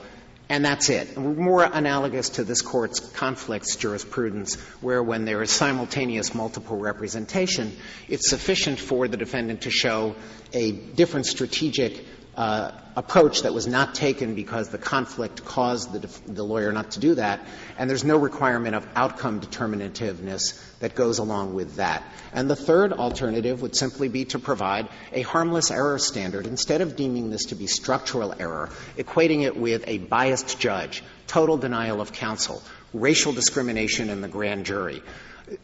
[0.48, 1.16] and that's it.
[1.16, 7.74] More analogous to this court's conflicts jurisprudence, where when there is simultaneous multiple representation,
[8.08, 10.16] it's sufficient for the defendant to show
[10.52, 12.04] a different strategic
[12.36, 16.92] uh, approach that was not taken because the conflict caused the, def- the, lawyer not
[16.92, 17.40] to do that,
[17.78, 22.02] and there's no requirement of outcome determinativeness that goes along with that.
[22.32, 26.96] And the third alternative would simply be to provide a harmless error standard instead of
[26.96, 32.12] deeming this to be structural error, equating it with a biased judge, total denial of
[32.12, 35.02] counsel, racial discrimination in the grand jury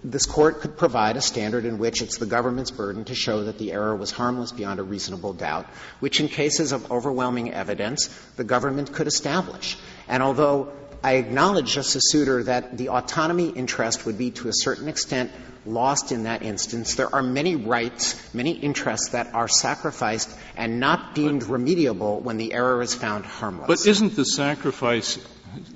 [0.04, 3.58] this court could provide a standard in which it's the government's burden to show that
[3.58, 5.66] the error was harmless beyond a reasonable doubt,
[6.00, 9.78] which in cases of overwhelming evidence, the government could establish.
[10.08, 14.88] And although I acknowledge, Justice Souter, that the autonomy interest would be to a certain
[14.88, 15.30] extent
[15.64, 16.94] lost in that instance.
[16.94, 22.52] There are many rights, many interests that are sacrificed and not deemed remediable when the
[22.52, 23.66] error is found harmless.
[23.66, 25.18] But isn't the sacrifice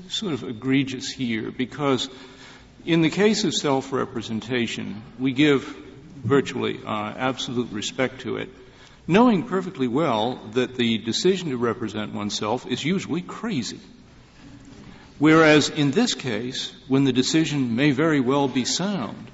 [0.08, 1.50] sort of egregious here?
[1.50, 2.08] Because
[2.86, 5.64] in the case of self-representation, we give
[6.16, 8.48] virtually uh, absolute respect to it,
[9.06, 13.80] knowing perfectly well that the decision to represent oneself is usually crazy.
[15.18, 19.30] Whereas in this case, when the decision may very well be sound,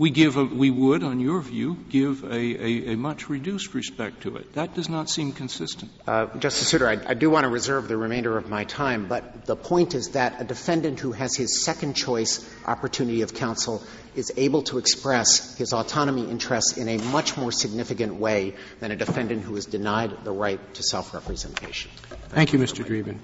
[0.00, 4.22] we give a, we would, on your view, give a, a, a, much reduced respect
[4.22, 4.54] to it.
[4.54, 5.92] That does not seem consistent.
[6.08, 9.44] Uh, Justice Souter, I, I, do want to reserve the remainder of my time, but
[9.44, 13.82] the point is that a defendant who has his second choice opportunity of counsel
[14.16, 18.96] is able to express his autonomy interests in a much more significant way than a
[18.96, 21.90] defendant who is denied the right to self-representation.
[22.30, 22.86] Thank you, Mr.
[22.86, 23.18] Dreeben.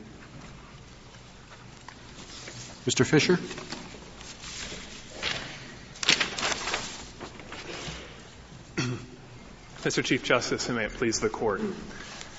[2.85, 3.07] Mr.
[3.07, 3.39] Fisher?
[9.87, 10.05] Mr.
[10.05, 11.61] Chief Justice, and may it please the Court.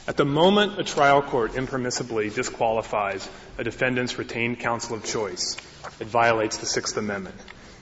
[0.06, 5.56] At the moment a trial court impermissibly disqualifies a defendant's retained counsel of choice,
[6.02, 7.36] it violates the Sixth Amendment.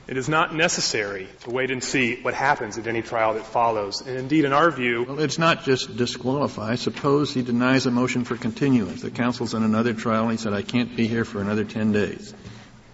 [0.08, 4.02] It is not necessary to wait and see what happens at any trial that follows.
[4.02, 5.04] And indeed, in our view.
[5.04, 6.76] Well, it's not just disqualify.
[6.76, 9.02] Suppose he denies a motion for continuance.
[9.02, 11.92] The counsel's in another trial and he said, I can't be here for another 10
[11.92, 12.36] days.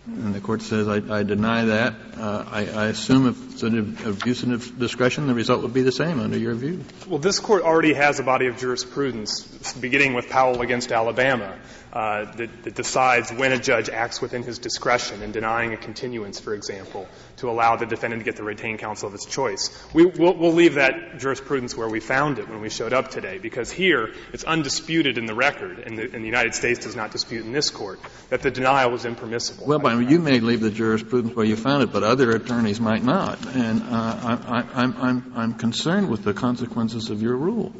[0.08, 3.98] And the court says, I, I deny that, uh, I, I, assume if it's an
[4.06, 6.84] abuse of discretion, the result would be the same under your view.
[7.08, 11.56] Well, this court already has a body of jurisprudence, beginning with Powell against Alabama,
[11.94, 16.40] uh, that, that, decides when a judge acts within his discretion in denying a continuance,
[16.40, 19.70] for example, to allow the defendant to get the retained counsel of his choice.
[19.94, 23.40] We, will we'll leave that jurisprudence where we found it when we showed up today,
[23.40, 27.12] because here it's undisputed in the record, and the, and the United States does not
[27.12, 28.00] dispute in this court,
[28.30, 29.68] that the denial was impermissible.
[29.68, 33.46] Well, you may leave the jurisprudence where you found it, but other attorneys might not.
[33.54, 37.74] And uh, I, I'm, I'm, I'm concerned with the consequences of your rule.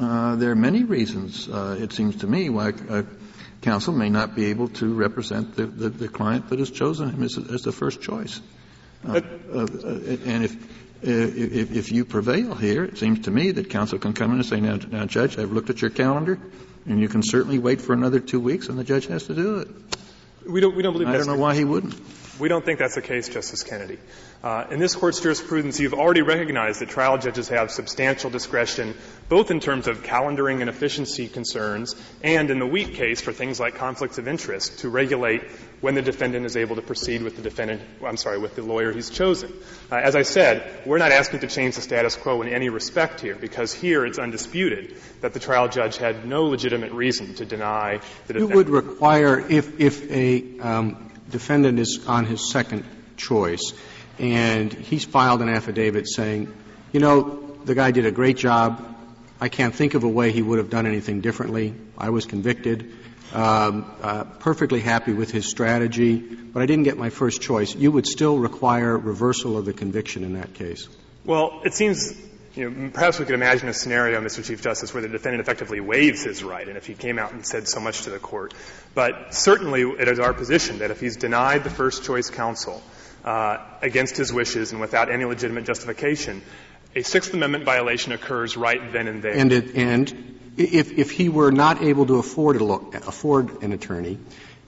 [0.00, 2.72] Uh, there are many reasons, uh, it seems to me, why
[3.62, 7.22] counsel may not be able to represent the, the, the client that has chosen him
[7.22, 8.40] as, as the first choice.
[9.06, 9.20] Uh,
[9.52, 9.66] uh,
[10.26, 10.56] and if,
[11.02, 14.46] if, if you prevail here, it seems to me that counsel can come in and
[14.46, 16.38] say, now, now, Judge, I've looked at your calendar,
[16.86, 19.58] and you can certainly wait for another two weeks, and the judge has to do
[19.58, 19.68] it.
[20.46, 21.94] We don't, we don't believe I don't know why he wouldn't.
[22.38, 23.98] We don't think that's the case, Justice Kennedy.
[24.42, 28.94] Uh, in this court's jurisprudence, you've already recognized that trial judges have substantial discretion,
[29.28, 33.60] both in terms of calendaring and efficiency concerns, and in the Wheat case for things
[33.60, 35.42] like conflicts of interest, to regulate
[35.80, 38.92] when the defendant is able to proceed with the defendant, I'm sorry, with the lawyer
[38.92, 39.52] he's chosen.
[39.90, 43.20] Uh, as I said, we're not asking to change the status quo in any respect
[43.20, 48.00] here, because here it's undisputed that the trial judge had no legitimate reason to deny
[48.26, 48.50] the defendant.
[48.50, 52.84] You would require, if, if a um, defendant is on his second
[53.16, 53.72] choice,
[54.18, 56.52] and he's filed an affidavit saying,
[56.92, 58.86] you know, the guy did a great job.
[59.40, 61.74] I can't think of a way he would have done anything differently.
[61.96, 62.92] I was convicted.
[63.32, 67.74] Um, uh, perfectly happy with his strategy, but I didn't get my first choice.
[67.74, 70.88] You would still require reversal of the conviction in that case.
[71.24, 72.12] Well, it seems
[72.54, 74.44] you know, perhaps we could imagine a scenario, Mr.
[74.44, 77.46] Chief Justice, where the defendant effectively waives his right, and if he came out and
[77.46, 78.54] said so much to the court.
[78.94, 82.82] But certainly it is our position that if he's denied the first choice counsel,
[83.24, 86.42] uh, against his wishes and without any legitimate justification,
[86.94, 89.32] a Sixth Amendment violation occurs right then and there.
[89.32, 94.18] And, it, and if, if he were not able to afford, lo- afford an attorney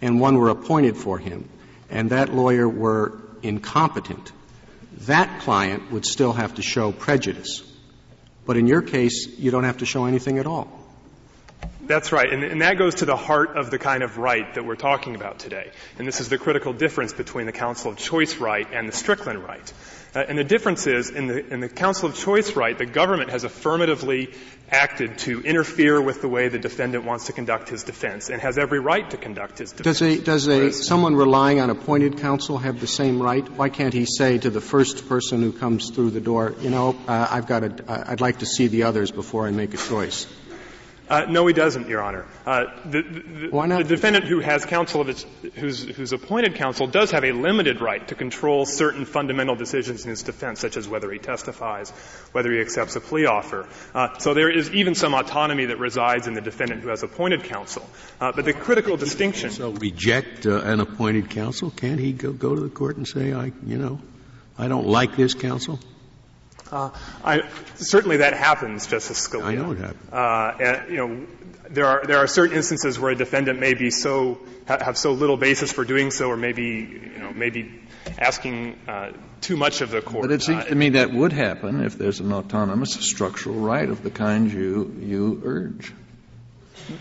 [0.00, 1.48] and one were appointed for him
[1.90, 4.32] and that lawyer were incompetent,
[5.06, 7.64] that client would still have to show prejudice.
[8.44, 10.81] But in your case, you don't have to show anything at all.
[11.84, 12.32] That's right.
[12.32, 15.16] And, and, that goes to the heart of the kind of right that we're talking
[15.16, 15.70] about today.
[15.98, 19.42] And this is the critical difference between the counsel of choice right and the Strickland
[19.42, 19.72] right.
[20.14, 23.30] Uh, and the difference is in the, in the counsel of choice right, the government
[23.30, 24.32] has affirmatively
[24.70, 28.58] acted to interfere with the way the defendant wants to conduct his defense and has
[28.58, 29.98] every right to conduct his defense.
[29.98, 33.46] Does a, does a, someone relying on appointed counsel have the same right?
[33.50, 36.96] Why can't he say to the first person who comes through the door, you know,
[37.08, 40.26] uh, I've got a, I'd like to see the others before I make a choice?
[41.12, 42.24] Uh, no, he doesn't, Your Honor.
[42.46, 43.82] Uh, the, the, Why not?
[43.82, 47.82] the defendant who has counsel of its, who's, who's appointed counsel does have a limited
[47.82, 51.90] right to control certain fundamental decisions in his defense, such as whether he testifies,
[52.32, 53.68] whether he accepts a plea offer.
[53.94, 57.44] Uh, so there is even some autonomy that resides in the defendant who has appointed
[57.44, 57.86] counsel.
[58.18, 59.50] Uh, but the critical distinction.
[59.50, 61.70] So reject uh, an appointed counsel?
[61.70, 64.00] Can't he go, go to the court and say, I, you know,
[64.56, 65.78] I don't like this counsel?
[66.72, 66.90] Uh,
[67.22, 67.42] I,
[67.76, 69.44] certainly that happens, Justice Scalia.
[69.44, 70.10] I know it happens.
[70.10, 71.26] Uh, and, you know,
[71.68, 75.36] there are there are certain instances where a defendant may be so have so little
[75.36, 77.80] basis for doing so, or maybe you know maybe
[78.18, 80.22] asking uh, too much of the court.
[80.22, 84.02] But it seems to me that would happen if there's an autonomous structural right of
[84.02, 85.92] the kind you you urge.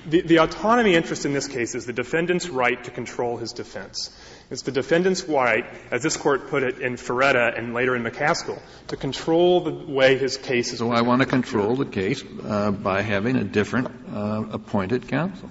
[0.06, 4.10] The, the autonomy interest in this case is the defendant's right to control his defense.
[4.50, 8.62] It's the defendant's right, as this court put it in Faretta and later in McKaskle,
[8.88, 10.80] to control the way his case is.
[10.80, 15.50] So I want to control the case uh, by having a different uh, appointed counsel.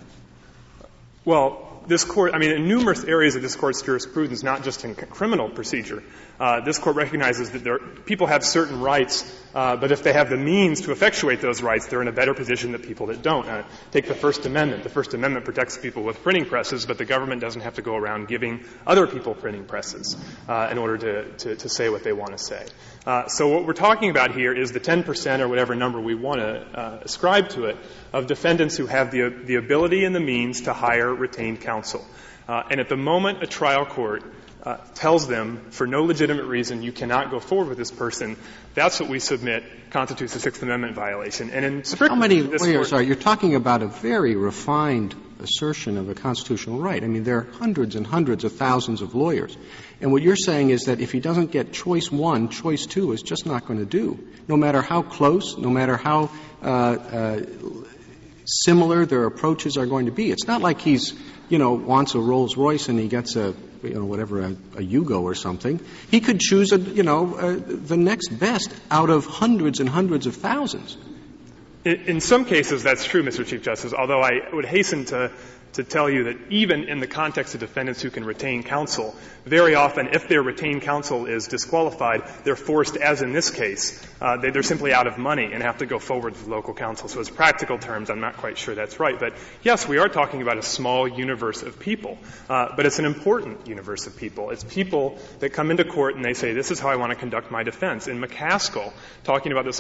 [1.25, 4.95] Well, this court, I mean, in numerous areas of this court's jurisprudence, not just in
[4.95, 6.03] criminal procedure,
[6.41, 10.31] uh, this court recognizes that there, people have certain rights, uh, but if they have
[10.31, 13.47] the means to effectuate those rights, they're in a better position than people that don't.
[13.47, 14.83] Uh, take the First Amendment.
[14.83, 17.95] The First Amendment protects people with printing presses, but the government doesn't have to go
[17.95, 20.17] around giving other people printing presses
[20.49, 22.67] uh, in order to, to, to, say what they want to say.
[23.05, 26.41] Uh, so what we're talking about here is the 10% or whatever number we want
[26.41, 27.77] to uh, ascribe to it
[28.15, 32.03] of defendants who have the, the ability and the means to hire retained counsel.
[32.49, 34.25] and at the moment a trial court
[34.63, 38.37] uh, tells them for no legitimate reason you cannot go forward with this person,
[38.75, 41.51] that's what we submit constitutes a Sixth Amendment violation.
[41.51, 46.15] And in How many lawyers are you're talking about a very refined assertion of a
[46.15, 47.03] constitutional right.
[47.03, 49.57] I mean, there are hundreds and hundreds of thousands of lawyers.
[50.01, 53.23] And what you're saying is that if he doesn't get choice one, choice two is
[53.23, 54.29] just not going to do.
[54.49, 56.31] No matter how close, no matter how
[56.63, 57.41] uh, uh,
[58.51, 60.31] similar their approaches are going to be.
[60.31, 61.15] It's not like he's,
[61.49, 64.83] you know, wants a Rolls Royce and he gets a, you know, whatever, a, a
[64.83, 65.81] Yugo or something.
[66.11, 70.27] He could choose a, you know, uh, the next best out of hundreds and hundreds
[70.27, 70.97] of thousands.
[71.85, 73.47] In some cases, that's true, Mr.
[73.47, 75.33] Chief Justice, although I would hasten to
[75.75, 79.75] to tell you that even in the context of defendants who can retain counsel, very
[79.75, 84.49] often, if their retained counsel is disqualified, they're forced, as in this case, uh, they,
[84.49, 87.09] are simply out of money and have to go forward with local counsel.
[87.09, 89.19] So, as practical terms, I'm not quite sure that's right.
[89.19, 92.19] But yes, we are talking about a small universe of people,
[92.49, 94.51] uh, but it's an important universe of people.
[94.51, 97.17] It's people that come into court and they say, "This is how I want to
[97.17, 98.93] conduct my defense." In McKaskle,
[99.25, 99.73] talking about the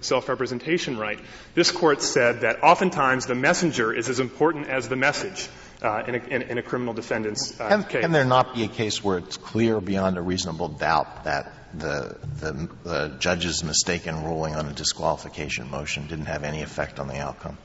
[0.00, 1.18] self-representation right,
[1.54, 5.48] this court said that oftentimes the messenger is as important as the message
[5.82, 8.02] uh, in, a, in, in, a, criminal defendant's uh, can, case.
[8.02, 12.18] Can there not be a case where it's clear beyond a reasonable doubt that the,
[12.40, 17.16] the, the judge's mistaken ruling on a disqualification motion didn't have any effect on the
[17.16, 17.56] outcome?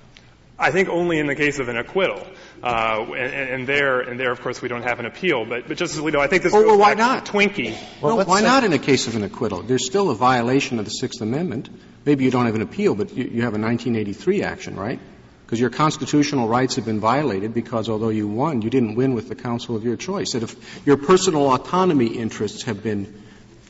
[0.57, 2.25] I think only in the case of an acquittal,
[2.63, 5.43] uh, and, and, there, and there, of course, we don't have an appeal.
[5.43, 7.25] But, but Justice Alito, I think this well, well, why not?
[7.25, 7.77] Twinkie.
[8.01, 9.63] Well, no, why not in a case of an acquittal?
[9.63, 11.69] There's still a violation of the Sixth Amendment.
[12.05, 15.01] Maybe you don't have an appeal, but you, you have a 1983 action, right?
[15.45, 19.29] Because your constitutional rights have been violated because although you won, you didn't win with
[19.29, 20.31] the counsel of your choice.
[20.31, 23.21] That if your personal autonomy interests have been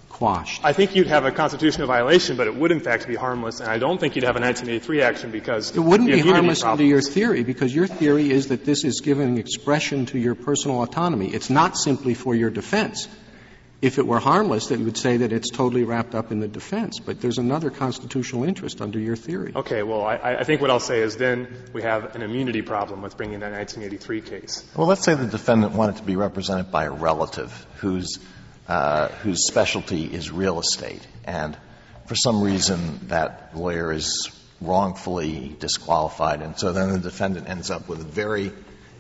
[0.08, 0.64] quashed.
[0.64, 3.70] I think you'd have a constitutional violation, but it would in fact be harmless, and
[3.70, 6.80] I don't think you'd have a 1983 action because it wouldn't be harmless problems.
[6.80, 10.82] under your theory because your theory is that this is giving expression to your personal
[10.82, 11.28] autonomy.
[11.28, 13.10] It's not simply for your defense.
[13.86, 16.48] If it were harmless, then you would say that it's totally wrapped up in the
[16.48, 17.00] defense.
[17.00, 19.52] But there's another constitutional interest under your theory.
[19.56, 23.04] Okay, well, I, I think what I'll say is then we have an immunity problem
[23.04, 24.68] with bringing that 1983 case.
[24.76, 28.18] Well, let's say the defendant wanted to be represented by a relative whose,
[28.68, 31.56] uh, whose specialty is real estate, and
[32.08, 34.32] for some reason that lawyer is
[34.62, 38.52] wrongfully disqualified, and so then the defendant ends up with a very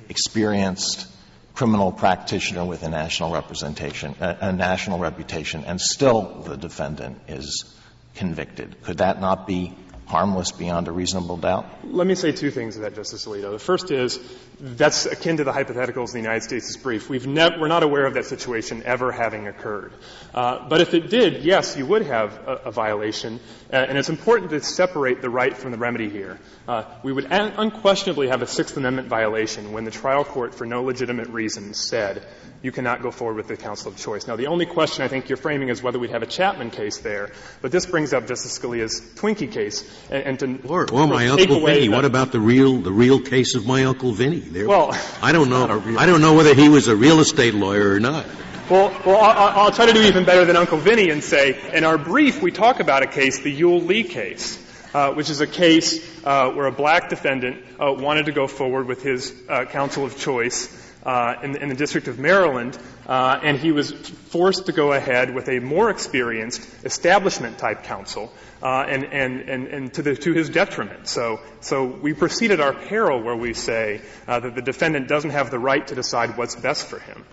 [0.09, 1.07] experienced
[1.55, 7.73] criminal practitioner with a national representation, a, a, national reputation, and still the defendant is
[8.15, 8.81] convicted.
[8.83, 9.73] Could that not be
[10.05, 11.65] harmless beyond a reasonable doubt?
[11.83, 13.51] Let me say two things to that, Justice Alito.
[13.51, 14.19] The first is
[14.59, 17.09] that's akin to the hypotheticals in the United States' brief.
[17.09, 19.93] We've ne- we're not aware of that situation ever having occurred.
[20.33, 23.39] Uh, but if it did, yes, you would have a, a violation.
[23.71, 26.39] Uh, and it's important to separate the right from the remedy here.
[26.67, 30.65] Uh, we would un- unquestionably have a Sixth Amendment violation when the trial court, for
[30.65, 32.25] no legitimate reason, said
[32.61, 34.27] you cannot go forward with the counsel of choice.
[34.27, 36.97] Now, the only question I think you're framing is whether we'd have a Chapman case
[36.97, 37.31] there.
[37.61, 39.83] But this brings up Justice Scalia's Twinkie case.
[40.09, 41.89] And, and to or, or my Uncle Vinny.
[41.89, 44.39] What about the real, the real case of my Uncle Vinny?
[44.39, 45.65] There, well, I don't know.
[45.97, 48.25] I don't know whether he was a real estate lawyer or not.
[48.69, 51.83] Well, well I'll, I'll, try to do even better than Uncle Vinny and say, in
[51.83, 54.57] our brief, we talk about a case, the Ewell Lee case,
[54.95, 58.87] uh, which is a case uh, where a black defendant uh, wanted to go forward
[58.87, 63.57] with his uh, counsel of choice uh, in, in, the District of Maryland, uh, and
[63.57, 68.33] he was forced to go ahead with a more experienced establishment type counsel,
[68.63, 71.07] uh, and, and, and, and to, the, to, his detriment.
[71.07, 75.29] So, so we proceed at our peril where we say uh, that the defendant doesn't
[75.31, 77.23] have the right to decide what's best for him.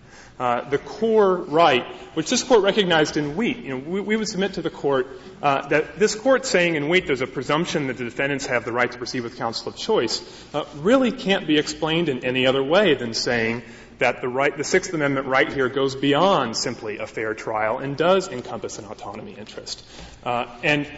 [0.42, 3.58] Uh, the core right, which this court recognized in Wheat.
[3.58, 5.06] You know, we, we would submit to the court
[5.40, 8.72] uh, that this court saying in Wheat there's a presumption that the defendants have the
[8.72, 10.20] right to proceed with counsel of choice
[10.52, 13.62] uh, really can't be explained in any other way than saying
[13.98, 17.96] that the right, the Sixth Amendment right here goes beyond simply a fair trial and
[17.96, 19.84] does encompass an autonomy interest.
[20.24, 20.88] Uh, and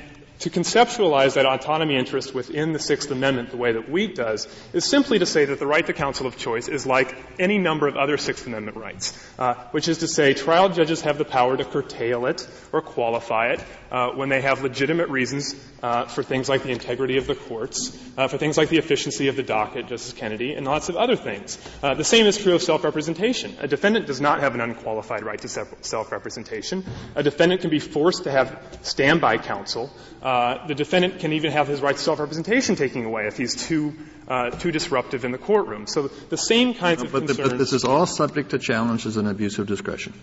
[0.45, 4.85] to conceptualize that autonomy interest within the Sixth Amendment the way that Wheat does is
[4.85, 7.97] simply to say that the right to counsel of choice is like any number of
[7.97, 11.65] other Sixth Amendment rights, uh, which is to say trial judges have the power to
[11.65, 15.55] curtail it or qualify it uh, when they have legitimate reasons
[15.85, 19.29] uh, for things like the integrity of the courts, uh, for things like the efficiency
[19.29, 21.59] of the docket, Justice Kennedy, and lots of other things.
[21.83, 23.55] Uh, the same is true of self-representation.
[23.61, 26.87] A defendant does not have an unqualified right to self-representation.
[27.15, 29.93] A defendant can be forced to have standby counsel.
[30.23, 33.93] Uh, the defendant can even have his right to self-representation taken away if he's too
[34.27, 35.87] uh, too disruptive in the courtroom.
[35.87, 37.37] So the same kinds no, of but, concerns.
[37.37, 40.15] The, but this is all subject to challenges and abuse of discretion.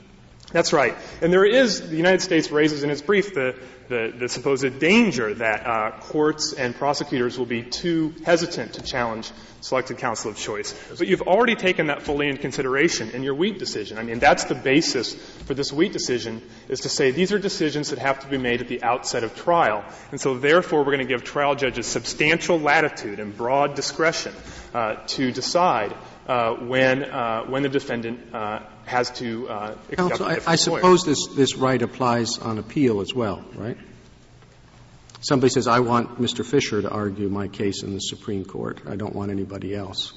[0.52, 0.96] That's right.
[1.22, 3.56] And there is, the United States raises in its brief the,
[3.88, 9.32] the, the supposed danger that uh, courts and prosecutors will be too hesitant to challenge
[9.62, 10.74] selected counsel of choice.
[10.98, 13.98] But you've already taken that fully into consideration in your Wheat decision.
[13.98, 17.92] I mean, that's the basis for this Wheat decision is to say these are decisions
[17.92, 19.86] that have to be made at the outset of trial.
[20.12, 24.34] And so therefore we're going to give trial judges substantial latitude and broad discretion
[24.74, 25.96] uh, to decide
[26.28, 28.62] uh, when, uh, when the defendant uh,
[28.92, 33.14] has to uh, accept Counsel, I, I suppose this, this right applies on appeal as
[33.14, 33.78] well, right?
[35.22, 36.46] somebody says, I want Mr.
[36.46, 38.82] Fisher to argue my case in the Supreme Court.
[38.88, 40.14] I don't want anybody else.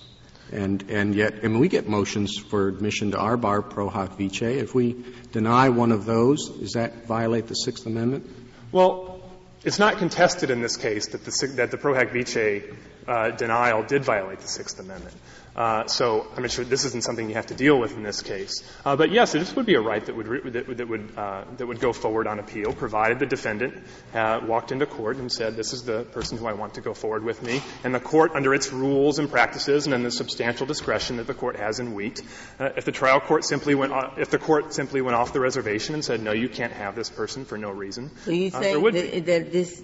[0.52, 4.18] And, and yet, I mean, we get motions for admission to our bar pro hac
[4.18, 4.42] vice.
[4.42, 8.28] If we deny one of those, does that violate the Sixth Amendment?
[8.72, 9.22] Well,
[9.64, 12.62] it's not contested in this case that the, that the pro hac vice
[13.08, 15.16] uh, denial did violate the Sixth Amendment.
[15.56, 18.64] Uh, so I'm sure this isn't something you have to deal with in this case.
[18.84, 21.44] Uh, but yes, this would be a right that would re- that, that, would uh,
[21.56, 23.74] that would go forward on appeal, provided the defendant
[24.14, 26.92] uh, walked into court and said, "This is the person who I want to go
[26.92, 30.66] forward with me," and the court, under its rules and practices, and in the substantial
[30.66, 32.20] discretion that the court has in Wheat,
[32.58, 35.40] uh, if the trial court simply went, off, if the court simply went off the
[35.40, 38.74] reservation and said, "No, you can't have this person for no reason," so you say
[38.74, 39.82] that, that this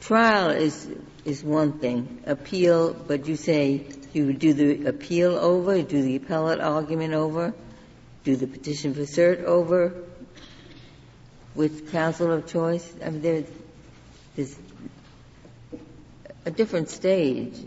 [0.00, 0.88] trial is
[1.24, 6.16] is one thing, appeal, but you say you would do the appeal over, do the
[6.16, 7.54] appellate argument over,
[8.24, 9.94] do the petition for cert over
[11.54, 12.92] with counsel of choice?
[13.04, 13.46] I mean, there's,
[14.36, 14.58] there's
[16.44, 17.58] a different stage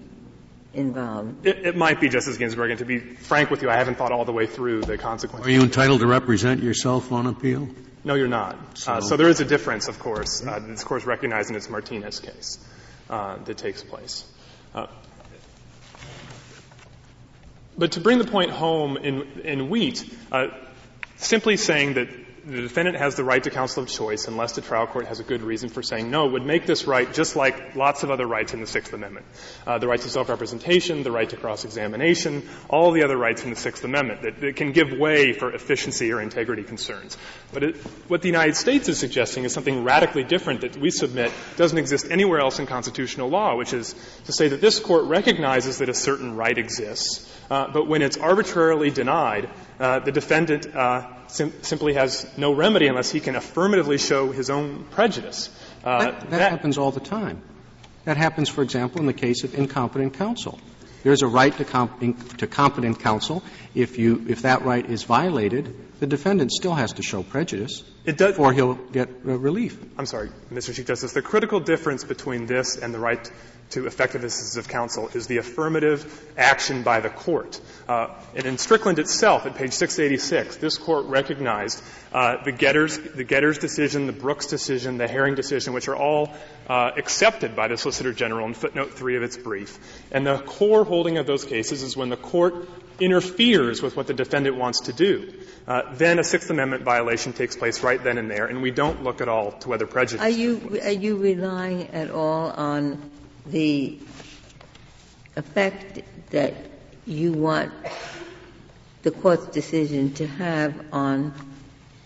[0.74, 1.46] involved.
[1.46, 4.12] It, it, might be, Justice Ginsburg, and to be frank with you, I haven't thought
[4.12, 5.48] all the way through the consequences.
[5.48, 7.70] Are you entitled to represent yourself on appeal?
[8.04, 8.78] No, you're not.
[8.78, 10.46] So, uh, so there is a difference, of course.
[10.46, 12.60] Uh, this course recognized in its Martinez case
[13.10, 14.26] uh, that takes place.
[14.74, 14.88] Uh,
[17.78, 20.48] but to bring the point home in, in Wheat, uh,
[21.18, 22.10] simply saying that
[22.46, 25.24] the defendant has the right to counsel of choice unless the trial court has a
[25.24, 28.54] good reason for saying no would make this right just like lots of other rights
[28.54, 29.26] in the Sixth Amendment.
[29.66, 33.56] Uh, the right to self-representation, the right to cross-examination, all the other rights in the
[33.56, 37.18] Sixth Amendment that, that can give way for efficiency or integrity concerns.
[37.54, 37.78] But it,
[38.10, 42.08] what the United States is suggesting is something radically different that we submit doesn't exist
[42.10, 45.94] anywhere else in constitutional law, which is to say that this court recognizes that a
[45.94, 49.50] certain right exists, uh, but when it's arbitrarily denied,
[49.84, 54.50] uh, the defendant uh, sim- simply has no remedy unless he can affirmatively show his
[54.50, 55.50] own prejudice.
[55.84, 57.42] Uh, that, that, that happens all the time.
[58.06, 60.58] That happens, for example, in the case of incompetent counsel.
[61.04, 63.44] There's a right to, comp- to competent counsel.
[63.76, 68.16] If, you, if that right is violated, the defendant still has to show prejudice does,
[68.16, 69.78] before he'll get uh, relief.
[69.98, 70.74] I'm sorry, Mr.
[70.74, 71.12] Chief Justice.
[71.12, 73.30] The critical difference between this and the right
[73.74, 77.60] to effective assistance of counsel is the affirmative action by the court.
[77.88, 81.82] Uh, and in Strickland itself, at page 686, this court recognized
[82.14, 86.34] uh, the Geders, the Geders decision, the Brooks decision, the Herring decision, which are all
[86.68, 89.78] uh, accepted by the Solicitor General in footnote three of its brief.
[90.12, 92.68] And the core holding of those cases is when the court
[93.00, 95.34] interferes with what the defendant wants to do.
[95.68, 99.04] Uh, then a Sixth Amendment violation takes place right then and there, and we don't
[99.04, 100.22] look at all to whether prejudice.
[100.22, 103.10] Are you are you relying at all on
[103.46, 104.00] the
[105.36, 106.54] effect that
[107.06, 107.72] you want
[109.02, 111.34] the court's decision to have on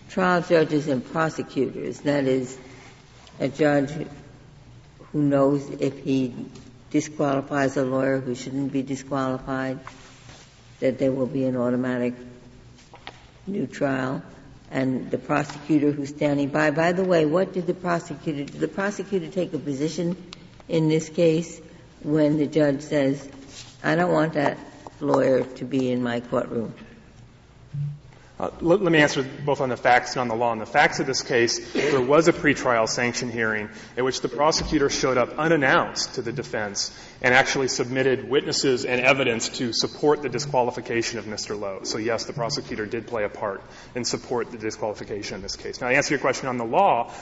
[0.08, 2.00] trial judges and prosecutors.
[2.00, 2.58] That is,
[3.38, 3.90] a judge
[5.12, 6.34] who knows if he
[6.90, 9.78] disqualifies a lawyer who shouldn't be disqualified,
[10.80, 12.14] that there will be an automatic
[13.46, 14.22] new trial,
[14.70, 16.70] and the prosecutor who's standing by.
[16.72, 20.16] By the way, what did the prosecutor, did the prosecutor take a position
[20.68, 21.60] in this case
[22.02, 23.28] when the judge says,
[23.82, 24.58] I don't want that
[25.00, 26.74] lawyer to be in my courtroom?
[28.38, 30.52] Uh, let, let, me answer both on the facts and on the law.
[30.52, 34.28] In the facts of this case, there was a pretrial sanction hearing in which the
[34.28, 40.22] prosecutor showed up unannounced to the defense and actually submitted witnesses and evidence to support
[40.22, 41.58] the disqualification of Mr.
[41.58, 41.80] Low.
[41.82, 43.60] So yes, the prosecutor did play a part
[43.96, 45.80] in support the disqualification in this case.
[45.80, 47.12] Now, to answer your question on the law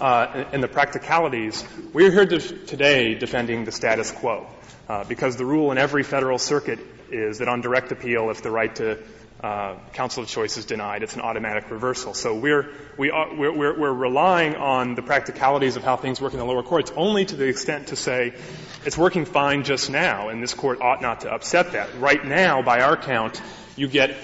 [0.00, 4.44] uh, and the practicalities, we're here to, today defending the status quo
[4.88, 6.80] uh, because the rule in every federal circuit
[7.12, 8.98] is that on direct appeal, if the right to
[9.42, 12.14] uh, counsel of choice is denied, it's an automatic reversal.
[12.14, 16.32] So we're, we are, we're, we're, we're relying on the practicalities of how things work
[16.32, 18.34] in the lower courts only to the extent to say
[18.86, 21.98] it's working fine just now, and this court ought not to upset that.
[21.98, 23.40] Right now, by our count,
[23.76, 24.14] you get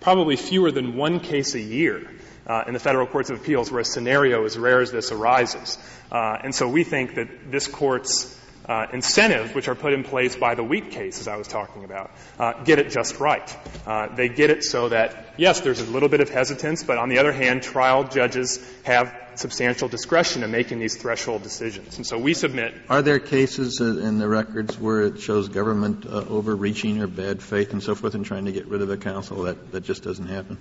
[0.00, 2.08] probably fewer than one case a year
[2.46, 5.78] uh, in the federal courts of appeals where a scenario as rare as this arises.
[6.10, 10.36] Uh, and so we think that this court's uh, incentives, which are put in place
[10.36, 13.56] by the Wheat case, as I was talking about, uh, get it just right.
[13.86, 17.08] Uh, they get it so that, yes, there's a little bit of hesitance, but on
[17.08, 21.96] the other hand, trial judges have substantial discretion in making these threshold decisions.
[21.98, 22.74] And so we submit.
[22.88, 27.72] Are there cases in the records where it shows government uh, overreaching or bad faith
[27.72, 29.42] and so forth in trying to get rid of a counsel?
[29.42, 30.58] That, that just doesn't happen?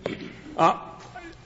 [0.57, 0.77] Uh,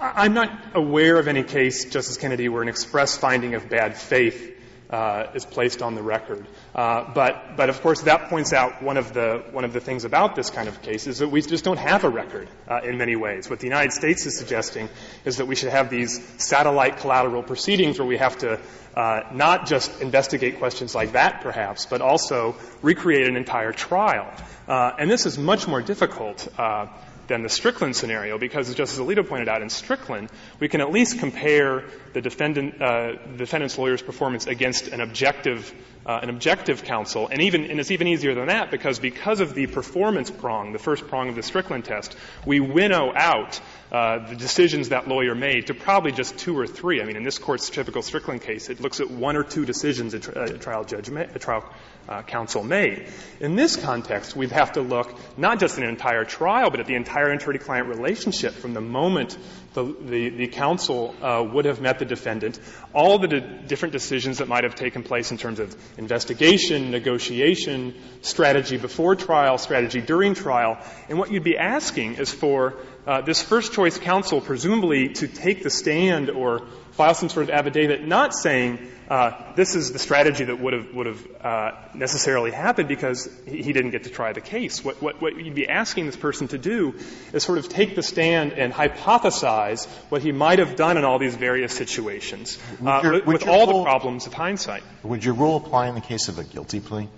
[0.01, 4.55] I'm not aware of any case, Justice Kennedy, where an express finding of bad faith
[4.89, 6.47] uh, is placed on the record.
[6.73, 10.03] Uh, but, but of course, that points out one of the one of the things
[10.03, 12.97] about this kind of case is that we just don't have a record uh, in
[12.97, 13.49] many ways.
[13.49, 14.89] What the United States is suggesting
[15.25, 18.59] is that we should have these satellite collateral proceedings where we have to
[18.95, 24.31] uh, not just investigate questions like that, perhaps, but also recreate an entire trial.
[24.67, 26.87] Uh, and this is much more difficult uh,
[27.29, 30.91] than the Strickland scenario because, as Justice Alito pointed out, in Strickland, we can at
[30.91, 35.73] least compare the defendant, uh, defendant's lawyer's performance against an objective,
[36.05, 39.53] uh, an objective counsel, and even, and it's even easier than that because because of
[39.53, 43.61] the performance prong, the first prong of the Strickland test, we winnow out
[43.91, 47.01] uh, the decisions that lawyer made to probably just two or three.
[47.01, 50.13] I mean, in this court's typical Strickland case, it looks at one or two decisions
[50.13, 51.63] a, trial judge, a trial
[52.09, 53.07] uh, counsel made.
[53.39, 56.87] In this context, we'd have to look not just at an entire trial, but at
[56.87, 59.37] the entire attorney-client relationship from the moment
[59.73, 62.59] the, the, the counsel uh, would have met the defendant,
[62.93, 68.77] all the different decisions that might have taken place in terms of investigation, negotiation, strategy
[68.77, 70.79] before trial, strategy during trial.
[71.07, 72.75] And what you'd be asking is for
[73.09, 77.49] uh, this first choice counsel presumably to take the stand or file some sort of
[77.49, 78.77] affidavit not saying
[79.09, 83.63] uh, this is the strategy that would have would have uh, necessarily happened because he,
[83.63, 84.85] he, didn't get to try the case.
[84.85, 86.93] What, what, what you'd be asking this person to do
[87.33, 91.17] is sort of take the stand and hypothesize what he might have done in all
[91.17, 94.83] these various situations uh, your, with, with all rule, the problems of hindsight.
[95.01, 97.09] Would your rule apply in the case of a guilty plea?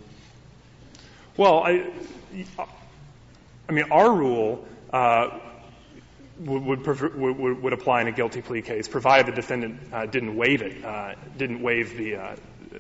[1.35, 1.91] Well, I,
[3.67, 5.37] I mean, our rule uh,
[6.45, 10.61] would, would, would, apply in a guilty plea case, provided the defendant uh, didn't waive
[10.61, 12.35] it, uh, didn't waive the, uh,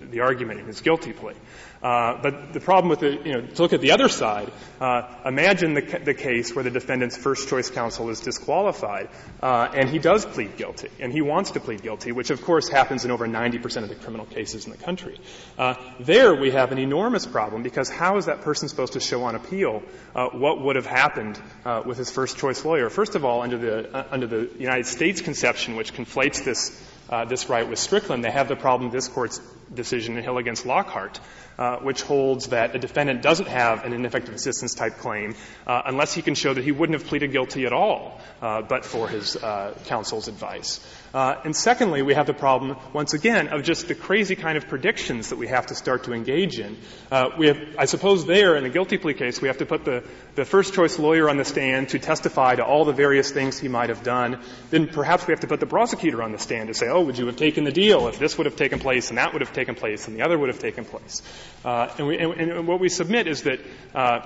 [0.09, 1.33] the argument in his guilty plea.
[1.81, 5.01] Uh, but the problem with it, you know, to look at the other side, uh,
[5.25, 9.09] imagine the, the, case where the defendant's first choice counsel is disqualified,
[9.41, 12.69] uh, and he does plead guilty, and he wants to plead guilty, which of course
[12.69, 15.19] happens in over 90% of the criminal cases in the country.
[15.57, 19.23] Uh, there we have an enormous problem because how is that person supposed to show
[19.23, 19.81] on appeal
[20.13, 22.91] uh, what would have happened uh, with his first choice lawyer?
[22.91, 26.79] First of all, under the under the United States conception, which conflates this
[27.27, 29.39] this right with Strickland, they have the problem this court's
[29.73, 31.19] decision in Hill against Lockhart,
[31.57, 35.35] uh, which holds that a defendant doesn't have an ineffective assistance type claim
[35.67, 38.85] uh, unless he can show that he wouldn't have pleaded guilty at all uh, but
[38.85, 40.79] for his uh, counsel's advice.
[41.13, 44.67] Uh, and secondly, we have the problem, once again, of just the crazy kind of
[44.67, 46.77] predictions that we have to start to engage in.
[47.11, 49.83] Uh, we have, I suppose there, in a guilty plea case, we have to put
[49.83, 50.03] the,
[50.35, 53.67] the first choice lawyer on the stand to testify to all the various things he
[53.67, 54.41] might have done.
[54.69, 57.17] Then perhaps we have to put the prosecutor on the stand to say, oh, would
[57.17, 59.53] you have taken the deal if this would have taken place and that would have
[59.53, 61.21] taken place and the other would have taken place?
[61.65, 63.59] Uh, and, we, and, and, what we submit is that
[63.93, 64.21] uh,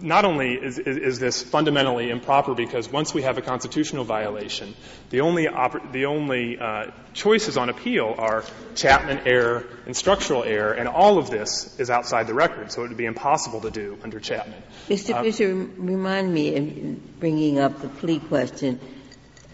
[0.00, 4.74] not only is, is, is, this fundamentally improper because once we have a constitutional violation,
[5.10, 8.44] the only, oper- the only uh, choices on appeal are
[8.74, 12.88] Chapman error and structural error, and all of this is outside the record, so it
[12.88, 14.62] would be impossible to do under Chapman.
[14.88, 15.14] Mr.
[15.14, 18.78] Uh, Fisher, remind me, of bringing up the plea question,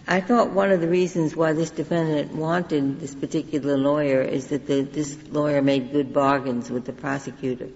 [0.07, 4.67] I thought one of the reasons why this defendant wanted this particular lawyer is that
[4.67, 7.69] the, this lawyer made good bargains with the prosecutor.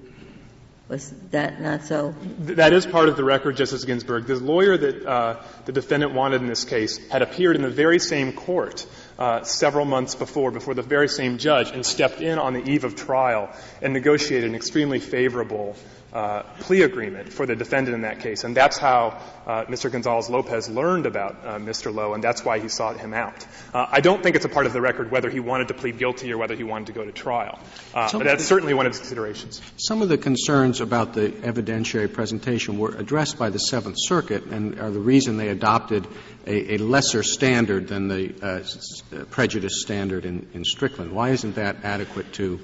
[0.89, 2.15] Was that not so?
[2.39, 4.25] That is part of the record, Justice Ginsburg.
[4.25, 7.99] The lawyer that uh, the defendant wanted in this case had appeared in the very
[7.99, 8.87] same court
[9.19, 12.85] uh, several months before, before the very same judge, and stepped in on the eve
[12.85, 13.51] of trial
[13.83, 15.75] and negotiated an extremely favorable
[16.13, 18.43] uh, plea agreement for the defendant in that case.
[18.43, 19.91] And that's how uh, Mr.
[19.91, 21.93] Gonzalez Lopez learned about uh, Mr.
[21.93, 23.45] Low, and that's why he sought him out.
[23.73, 25.97] Uh, I don't think it's a part of the record whether he wanted to plead
[25.97, 27.59] guilty or whether he wanted to go to trial.
[27.93, 29.61] Uh, but that's certainly one of the considerations.
[29.77, 34.79] Some of the concerns about the evidentiary presentation were addressed by the Seventh Circuit and
[34.79, 36.07] are the reason they adopted
[36.45, 41.11] a, a lesser standard than the uh, prejudice standard in, in Strickland.
[41.11, 42.59] Why isn't that adequate to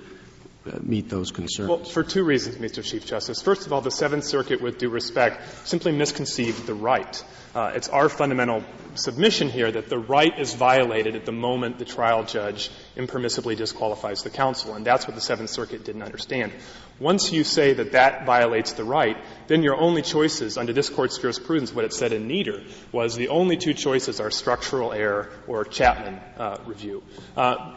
[0.82, 1.70] meet those concerns?
[1.70, 2.84] Well, for two reasons, Mr.
[2.84, 3.42] Chief Justice.
[3.42, 7.24] First of all, the Seventh Circuit, with due respect, simply misconceived the right.
[7.54, 8.64] Uh, it's our fundamental
[8.96, 14.24] submission here that the right is violated at the moment the trial judge impermissibly disqualifies
[14.24, 16.52] the counsel, and that's what the Seventh Circuit didn't understand.
[17.00, 21.18] Once you say that that violates the right, then your only choices under this court's
[21.18, 25.64] jurisprudence, what it said in Neder, was the only two choices are structural error or
[25.64, 27.04] Chapman uh, review.
[27.38, 27.74] Uh,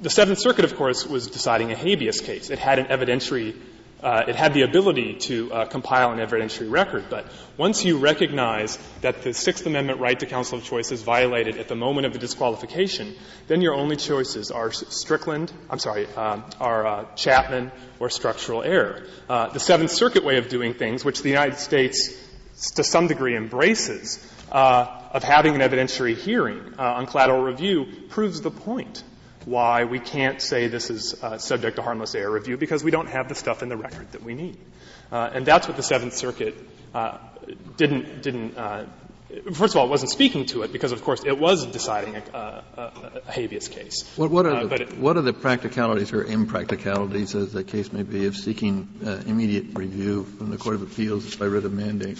[0.00, 2.50] the Seventh Circuit, of course, was deciding a habeas case.
[2.50, 3.54] It had an evidentiary
[4.04, 7.26] uh, it had the ability to uh, compile an evidentiary record, but
[7.56, 11.68] once you recognize that the Sixth Amendment right to counsel of choice is violated at
[11.68, 13.14] the moment of the disqualification,
[13.46, 19.04] then your only choices are Strickland, I'm sorry, um, are uh, Chapman or structural error.
[19.26, 22.12] Uh, the Seventh Circuit way of doing things, which the United States
[22.74, 24.22] to some degree embraces,
[24.52, 29.02] uh, of having an evidentiary hearing uh, on collateral review, proves the point.
[29.46, 33.08] Why we can't say this is uh, subject to harmless error review because we don't
[33.08, 34.58] have the stuff in the record that we need.
[35.12, 36.54] Uh, and that's what the Seventh Circuit
[36.94, 37.18] uh,
[37.76, 38.56] didn't didn't.
[38.56, 38.86] Uh,
[39.52, 42.20] first of all, it wasn't speaking to it because, of course, it was deciding a,
[42.34, 44.04] a, a habeas case.
[44.16, 47.92] What, what are uh, the, it, what are the practicalities or impracticalities, as the case
[47.92, 51.72] may be, of seeking uh, immediate review from the Court of Appeals by writ of
[51.72, 52.18] mandate?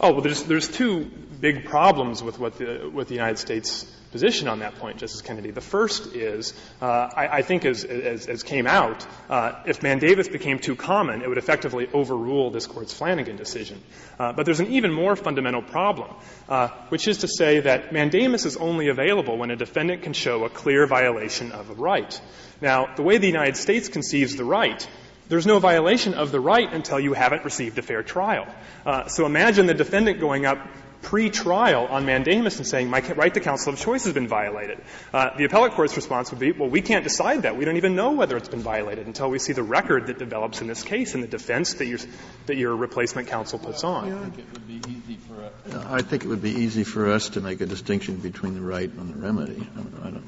[0.00, 1.10] Oh well, there's there's two
[1.40, 5.50] big problems with what the with the United States position on that point, Justice Kennedy.
[5.50, 10.28] The first is, uh, I, I, think, as, as, as came out, uh, if mandamus
[10.28, 13.82] became too common, it would effectively overrule this Court's Flanagan decision.
[14.16, 16.14] Uh, but there's an even more fundamental problem,
[16.48, 20.44] uh, which is to say that mandamus is only available when a defendant can show
[20.44, 22.20] a clear violation of a right.
[22.60, 24.86] Now, the way the United States conceives the right
[25.28, 28.46] there's no violation of the right until you haven't received a fair trial.
[28.84, 30.58] Uh, so imagine the defendant going up
[31.04, 34.80] pre-trial on mandamus and saying my right to counsel of choice has been violated.
[35.12, 37.56] Uh, the appellate court's response would be, well, we can't decide that.
[37.56, 40.60] We don't even know whether it's been violated until we see the record that develops
[40.60, 41.98] in this case and the defense that your,
[42.46, 44.12] that your replacement counsel puts on.
[44.12, 47.12] I think, it would be easy for us, I think it would be easy for
[47.12, 49.68] us to make a distinction between the right and the remedy.
[50.02, 50.24] I don't,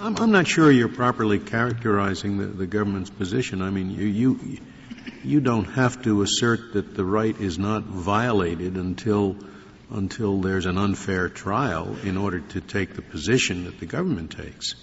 [0.00, 3.62] I'm, I'm not sure you're properly characterizing the, the government's position.
[3.62, 4.58] I mean, you, you
[5.22, 9.36] you don't have to assert that the right is not violated until
[9.90, 14.74] until there's an unfair trial in order to take the position that the government takes.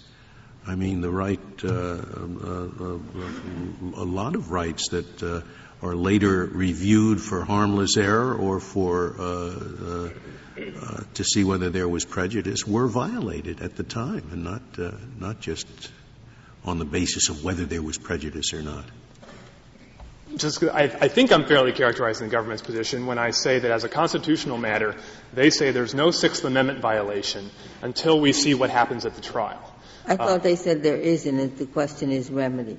[0.65, 2.99] I mean, the right, uh, uh, uh,
[3.95, 5.41] a lot of rights that uh,
[5.81, 12.03] are later reviewed for harmless error or for uh, uh, to see whether there was
[12.03, 14.61] prejudice were violated at the time, and not
[15.19, 15.67] not just
[16.65, 18.83] on the basis of whether there was prejudice or not
[20.35, 23.83] just, I, I, think I'm fairly characterizing the government's position when I say that as
[23.83, 24.95] a constitutional matter,
[25.33, 27.49] they say there's no Sixth Amendment violation
[27.81, 29.61] until we see what happens at the trial.
[30.05, 31.39] I thought uh, they said there isn't.
[31.39, 32.77] And the question is remedy.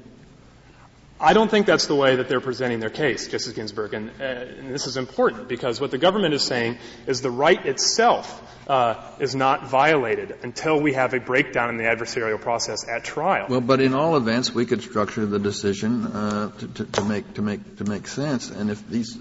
[1.21, 4.25] I don't think that's the way that they're presenting their case, Justice Ginsburg, and, uh,
[4.25, 8.95] and this is important because what the government is saying is the right itself uh,
[9.19, 13.47] is not violated until we have a breakdown in the adversarial process at trial.
[13.49, 17.35] Well, but in all events, we could structure the decision uh, to, to, to, make
[17.35, 19.19] to make to make sense, and if these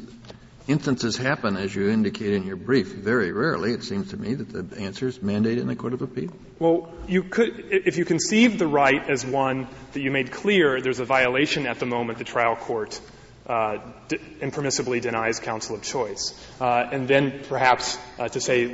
[0.67, 4.69] instances happen, as you indicate in your brief, very rarely, it seems to me that
[4.69, 6.29] the answer is mandated in the Court of Appeal.
[6.59, 10.99] Well, you could, if you conceive the right as one that you made clear there's
[10.99, 12.99] a violation at the moment the trial court
[13.47, 13.77] uh,
[14.09, 16.33] d- impermissibly denies counsel of choice.
[16.59, 18.65] Uh, and then perhaps uh, to say,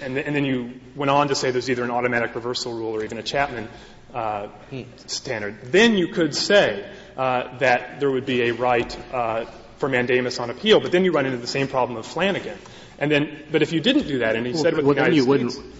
[0.00, 3.04] and, and, then you went on to say there's either an automatic reversal rule or
[3.04, 3.68] even a Chapman
[4.14, 4.48] uh,
[5.06, 5.60] standard.
[5.64, 9.44] Then you could say uh, that there would be a right uh,
[9.82, 12.56] for mandamus on appeal, but then you run into the same problem of Flanagan.
[13.00, 15.00] And then, but if you didn't do that, and he well, said what well, the
[15.00, 15.74] United you States, wouldn't.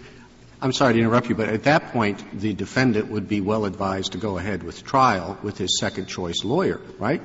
[0.61, 4.12] I'm sorry to interrupt you, but at that point, the defendant would be well advised
[4.12, 7.22] to go ahead with trial with his second choice lawyer, right?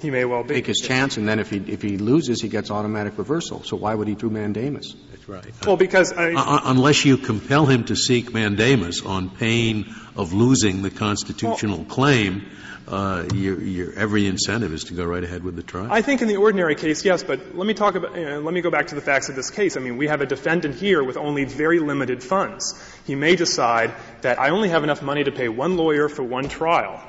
[0.00, 0.54] He may well be.
[0.54, 3.62] Take his chance, and then if he, if he loses, he gets automatic reversal.
[3.64, 4.94] So why would he do mandamus?
[5.10, 5.66] That's right.
[5.66, 10.34] Well, because I, uh, uh, unless you compel him to seek mandamus on pain of
[10.34, 12.46] losing the constitutional well, claim,
[12.88, 15.88] uh, your, your, every incentive is to go right ahead with the trial.
[15.90, 17.22] I think in the ordinary case, yes.
[17.22, 18.14] But let me talk about.
[18.16, 19.78] You know, let me go back to the facts of this case.
[19.78, 22.74] I mean, we have a defendant here with only very limited funds.
[23.06, 26.50] He may decide that I only have enough money to pay one lawyer for one
[26.50, 27.02] trial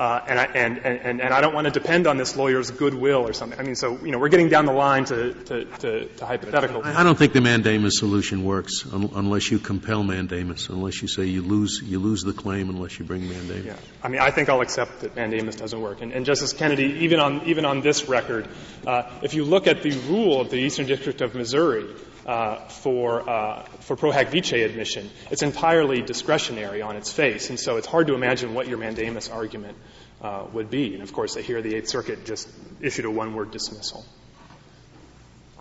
[0.00, 3.28] uh, and, I, and, and, and I don't want to depend on this lawyer's goodwill
[3.28, 3.60] or something.
[3.60, 6.86] I mean, so, you know, we're getting down the line to, to, to, to hypotheticals.
[6.86, 11.26] I don't think the mandamus solution works un- unless you compel mandamus, unless you say
[11.26, 13.66] you lose, you lose the claim unless you bring mandamus.
[13.66, 13.76] Yeah.
[14.02, 16.00] I mean, I think I'll accept that mandamus doesn't work.
[16.00, 18.48] And, and Justice Kennedy, even on, even on this record,
[18.86, 21.84] uh, if you look at the rule of the Eastern District of Missouri,
[22.26, 25.10] uh, for, uh, for pro hac vice admission.
[25.30, 29.28] It's entirely discretionary on its face, and so it's hard to imagine what your mandamus
[29.28, 29.76] argument
[30.20, 30.94] uh, would be.
[30.94, 32.48] And of course, here the Eighth Circuit just
[32.80, 34.04] issued a one-word dismissal.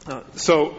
[0.05, 0.75] Uh, so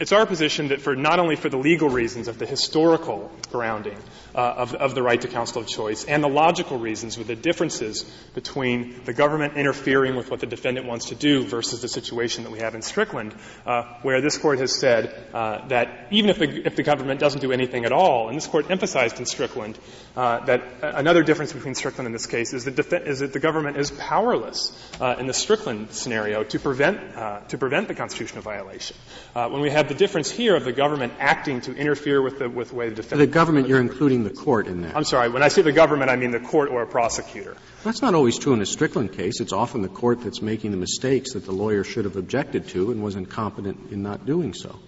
[0.00, 3.98] it's our position that for not only for the legal reasons of the historical grounding
[4.36, 7.34] uh, of, of, the right to counsel of choice and the logical reasons with the
[7.34, 12.44] differences between the government interfering with what the defendant wants to do versus the situation
[12.44, 13.34] that we have in Strickland,
[13.64, 17.40] uh, where this court has said uh, that even if the, if the, government doesn't
[17.40, 19.78] do anything at all, and this court emphasized in Strickland
[20.16, 23.40] uh, that another difference between Strickland and this case is that, def- is that the
[23.40, 24.70] government is powerless
[25.00, 28.96] uh, in the Strickland scenario to prevent uh, to prevent the constitutional violation.
[29.32, 32.68] when we have the difference here of the government acting to interfere with the, with
[32.68, 33.30] the way the defendant.
[33.30, 34.96] The government, you're including the court in that.
[34.96, 35.28] I'm sorry.
[35.28, 37.56] When I say the government, I mean the court or a prosecutor.
[37.84, 39.40] That's not always true in a Strickland case.
[39.40, 42.90] It's often the court that's making the mistakes that the lawyer should have objected to
[42.90, 44.78] and was incompetent in not doing so.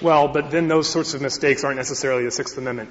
[0.00, 2.90] Well, but then those sorts of mistakes aren't necessarily a Sixth Amendment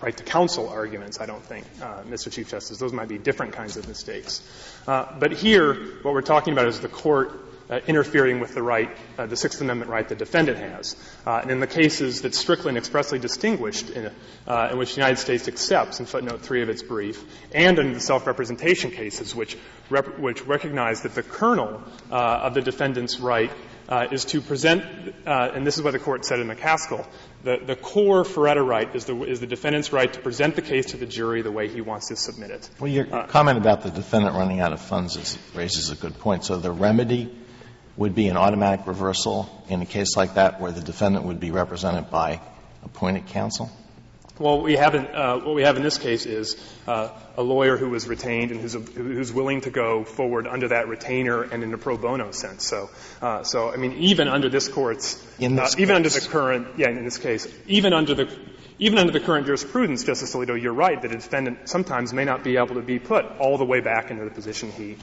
[0.00, 2.30] right to counsel arguments, I don't think, uh, Mr.
[2.30, 2.78] Chief Justice.
[2.78, 4.42] Those might be different kinds of mistakes.
[4.86, 7.43] Uh, but here, what we're talking about is the court
[7.86, 10.96] interfering with the right, uh, the Sixth Amendment right the defendant has.
[11.26, 14.10] Uh, and in the cases that Strickland expressly distinguished, in,
[14.46, 17.92] uh, in, which the United States accepts in footnote three of its brief, and in
[17.92, 19.56] the self-representation cases, which
[19.90, 23.50] rep- which recognize that the kernel uh, of the defendant's right
[23.88, 24.82] uh, is to present,
[25.26, 27.06] and this is what the court said in McKaskle,
[27.42, 30.86] the, the core Faretta right is the, is the defendant's right to present the case
[30.86, 32.70] to the jury the way he wants to submit it.
[32.80, 36.44] Well, your comment about the defendant running out of funds is, raises a good point.
[36.44, 37.30] So the remedy
[37.96, 41.50] would be an automatic reversal in a case like that where the defendant would be
[41.50, 42.40] represented by
[42.84, 43.70] appointed counsel?
[44.36, 46.56] Well, we haven't, uh, what we have in this case is
[46.88, 50.88] uh, a lawyer who was retained and who's, who's willing to go forward under that
[50.88, 52.66] retainer and in a pro bono sense.
[52.66, 52.90] So,
[53.22, 56.66] uh, so I mean, even under this court's, in this uh, even under the current,
[56.76, 58.38] yeah, in this case, even under the
[58.80, 62.42] even under the current jurisprudence, Justice Alito, you're right that a defendant sometimes may not
[62.42, 64.96] be able to be put all the way back into the position he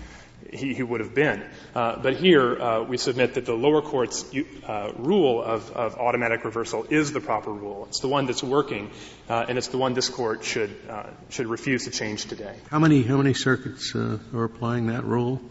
[0.52, 1.44] he, he would have been.
[1.74, 4.26] Uh, but here, uh, we submit that the lower court's
[4.68, 7.86] uh, rule of, of, automatic reversal is the proper rule.
[7.88, 8.92] It's the one that's working,
[9.30, 12.56] uh, and it's the one this court should uh, should refuse to change today.
[12.70, 15.42] How many how many circuits uh, are applying that rule?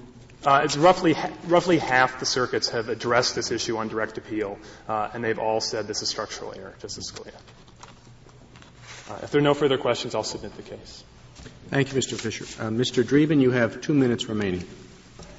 [0.47, 5.39] it's roughly roughly half the circuits have addressed this issue on direct appeal, and they've
[5.39, 6.75] all said this is structural error.
[6.81, 7.35] Justice Scalia.
[9.23, 11.05] if there are no further questions, I'll submit the case.
[11.69, 12.19] Thank you, Mr.
[12.19, 12.45] Fisher.
[12.45, 13.05] Mr.
[13.05, 14.67] Dreeben, you have two minutes remaining.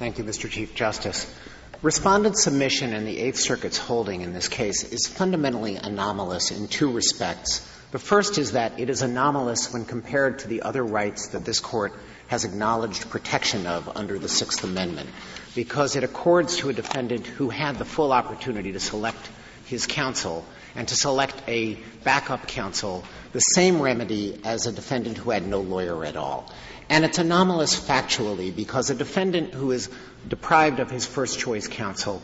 [0.02, 0.50] Thank you, Mr.
[0.50, 1.32] Chief Justice.
[1.80, 6.90] Respondent's submission and the Eighth Circuit's holding in this case is fundamentally anomalous in two
[6.90, 7.60] respects.
[7.92, 11.60] The first is that it is anomalous when compared to the other rights that this
[11.60, 11.92] Court
[12.26, 15.08] has acknowledged protection of under the Sixth Amendment,
[15.54, 19.30] because it accords to a defendant who had the full opportunity to select
[19.66, 20.44] his counsel
[20.74, 25.60] and to select a backup counsel the same remedy as a defendant who had no
[25.60, 26.52] lawyer at all.
[26.88, 29.88] And it's anomalous factually because a defendant who is
[30.28, 32.22] deprived of his first choice counsel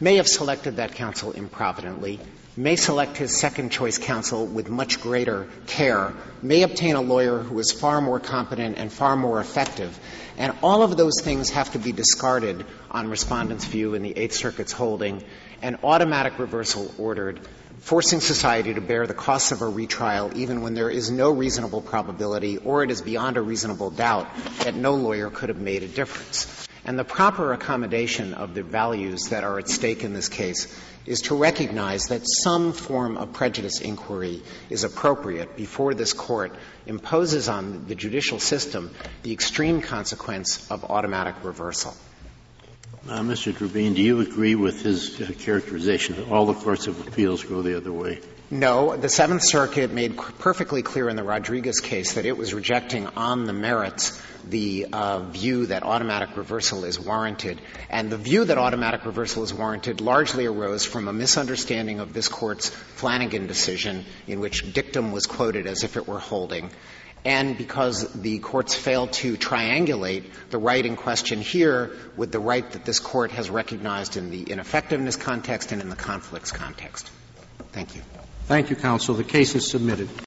[0.00, 2.20] may have selected that counsel improvidently,
[2.56, 6.12] may select his second choice counsel with much greater care,
[6.42, 9.98] may obtain a lawyer who is far more competent and far more effective.
[10.36, 14.34] And all of those things have to be discarded on respondent's view in the Eighth
[14.34, 15.22] Circuit's holding
[15.62, 17.40] and automatic reversal ordered
[17.80, 21.80] forcing society to bear the costs of a retrial even when there is no reasonable
[21.80, 24.28] probability or it is beyond a reasonable doubt
[24.60, 26.68] that no lawyer could have made a difference.
[26.86, 30.68] And the proper accommodation of the values that are at stake in this case
[31.06, 36.54] is to recognize that some form of prejudice inquiry is appropriate before this court
[36.86, 38.90] imposes on the judicial system
[39.22, 41.94] the extreme consequence of automatic reversal.
[43.06, 43.52] Uh, Mr.
[43.52, 47.60] Dreeben, do you agree with his uh, characterization that all the courts of appeals go
[47.60, 48.18] the other way?
[48.50, 48.96] No.
[48.96, 53.44] The Seventh Circuit made perfectly clear in the Rodriguez case that it was rejecting on
[53.44, 57.60] the merits the uh, view that automatic reversal is warranted.
[57.90, 62.28] And the view that automatic reversal is warranted largely arose from a misunderstanding of this
[62.28, 66.70] court's Flanagan decision in which dictum was quoted as if it were holding
[67.24, 72.70] and because the courts failed to triangulate the right in question here with the right
[72.72, 77.10] that this court has recognized in the ineffectiveness context and in the conflicts context.
[77.72, 78.02] Thank you.
[78.46, 79.14] Thank you, counsel.
[79.14, 80.08] The case is submitted.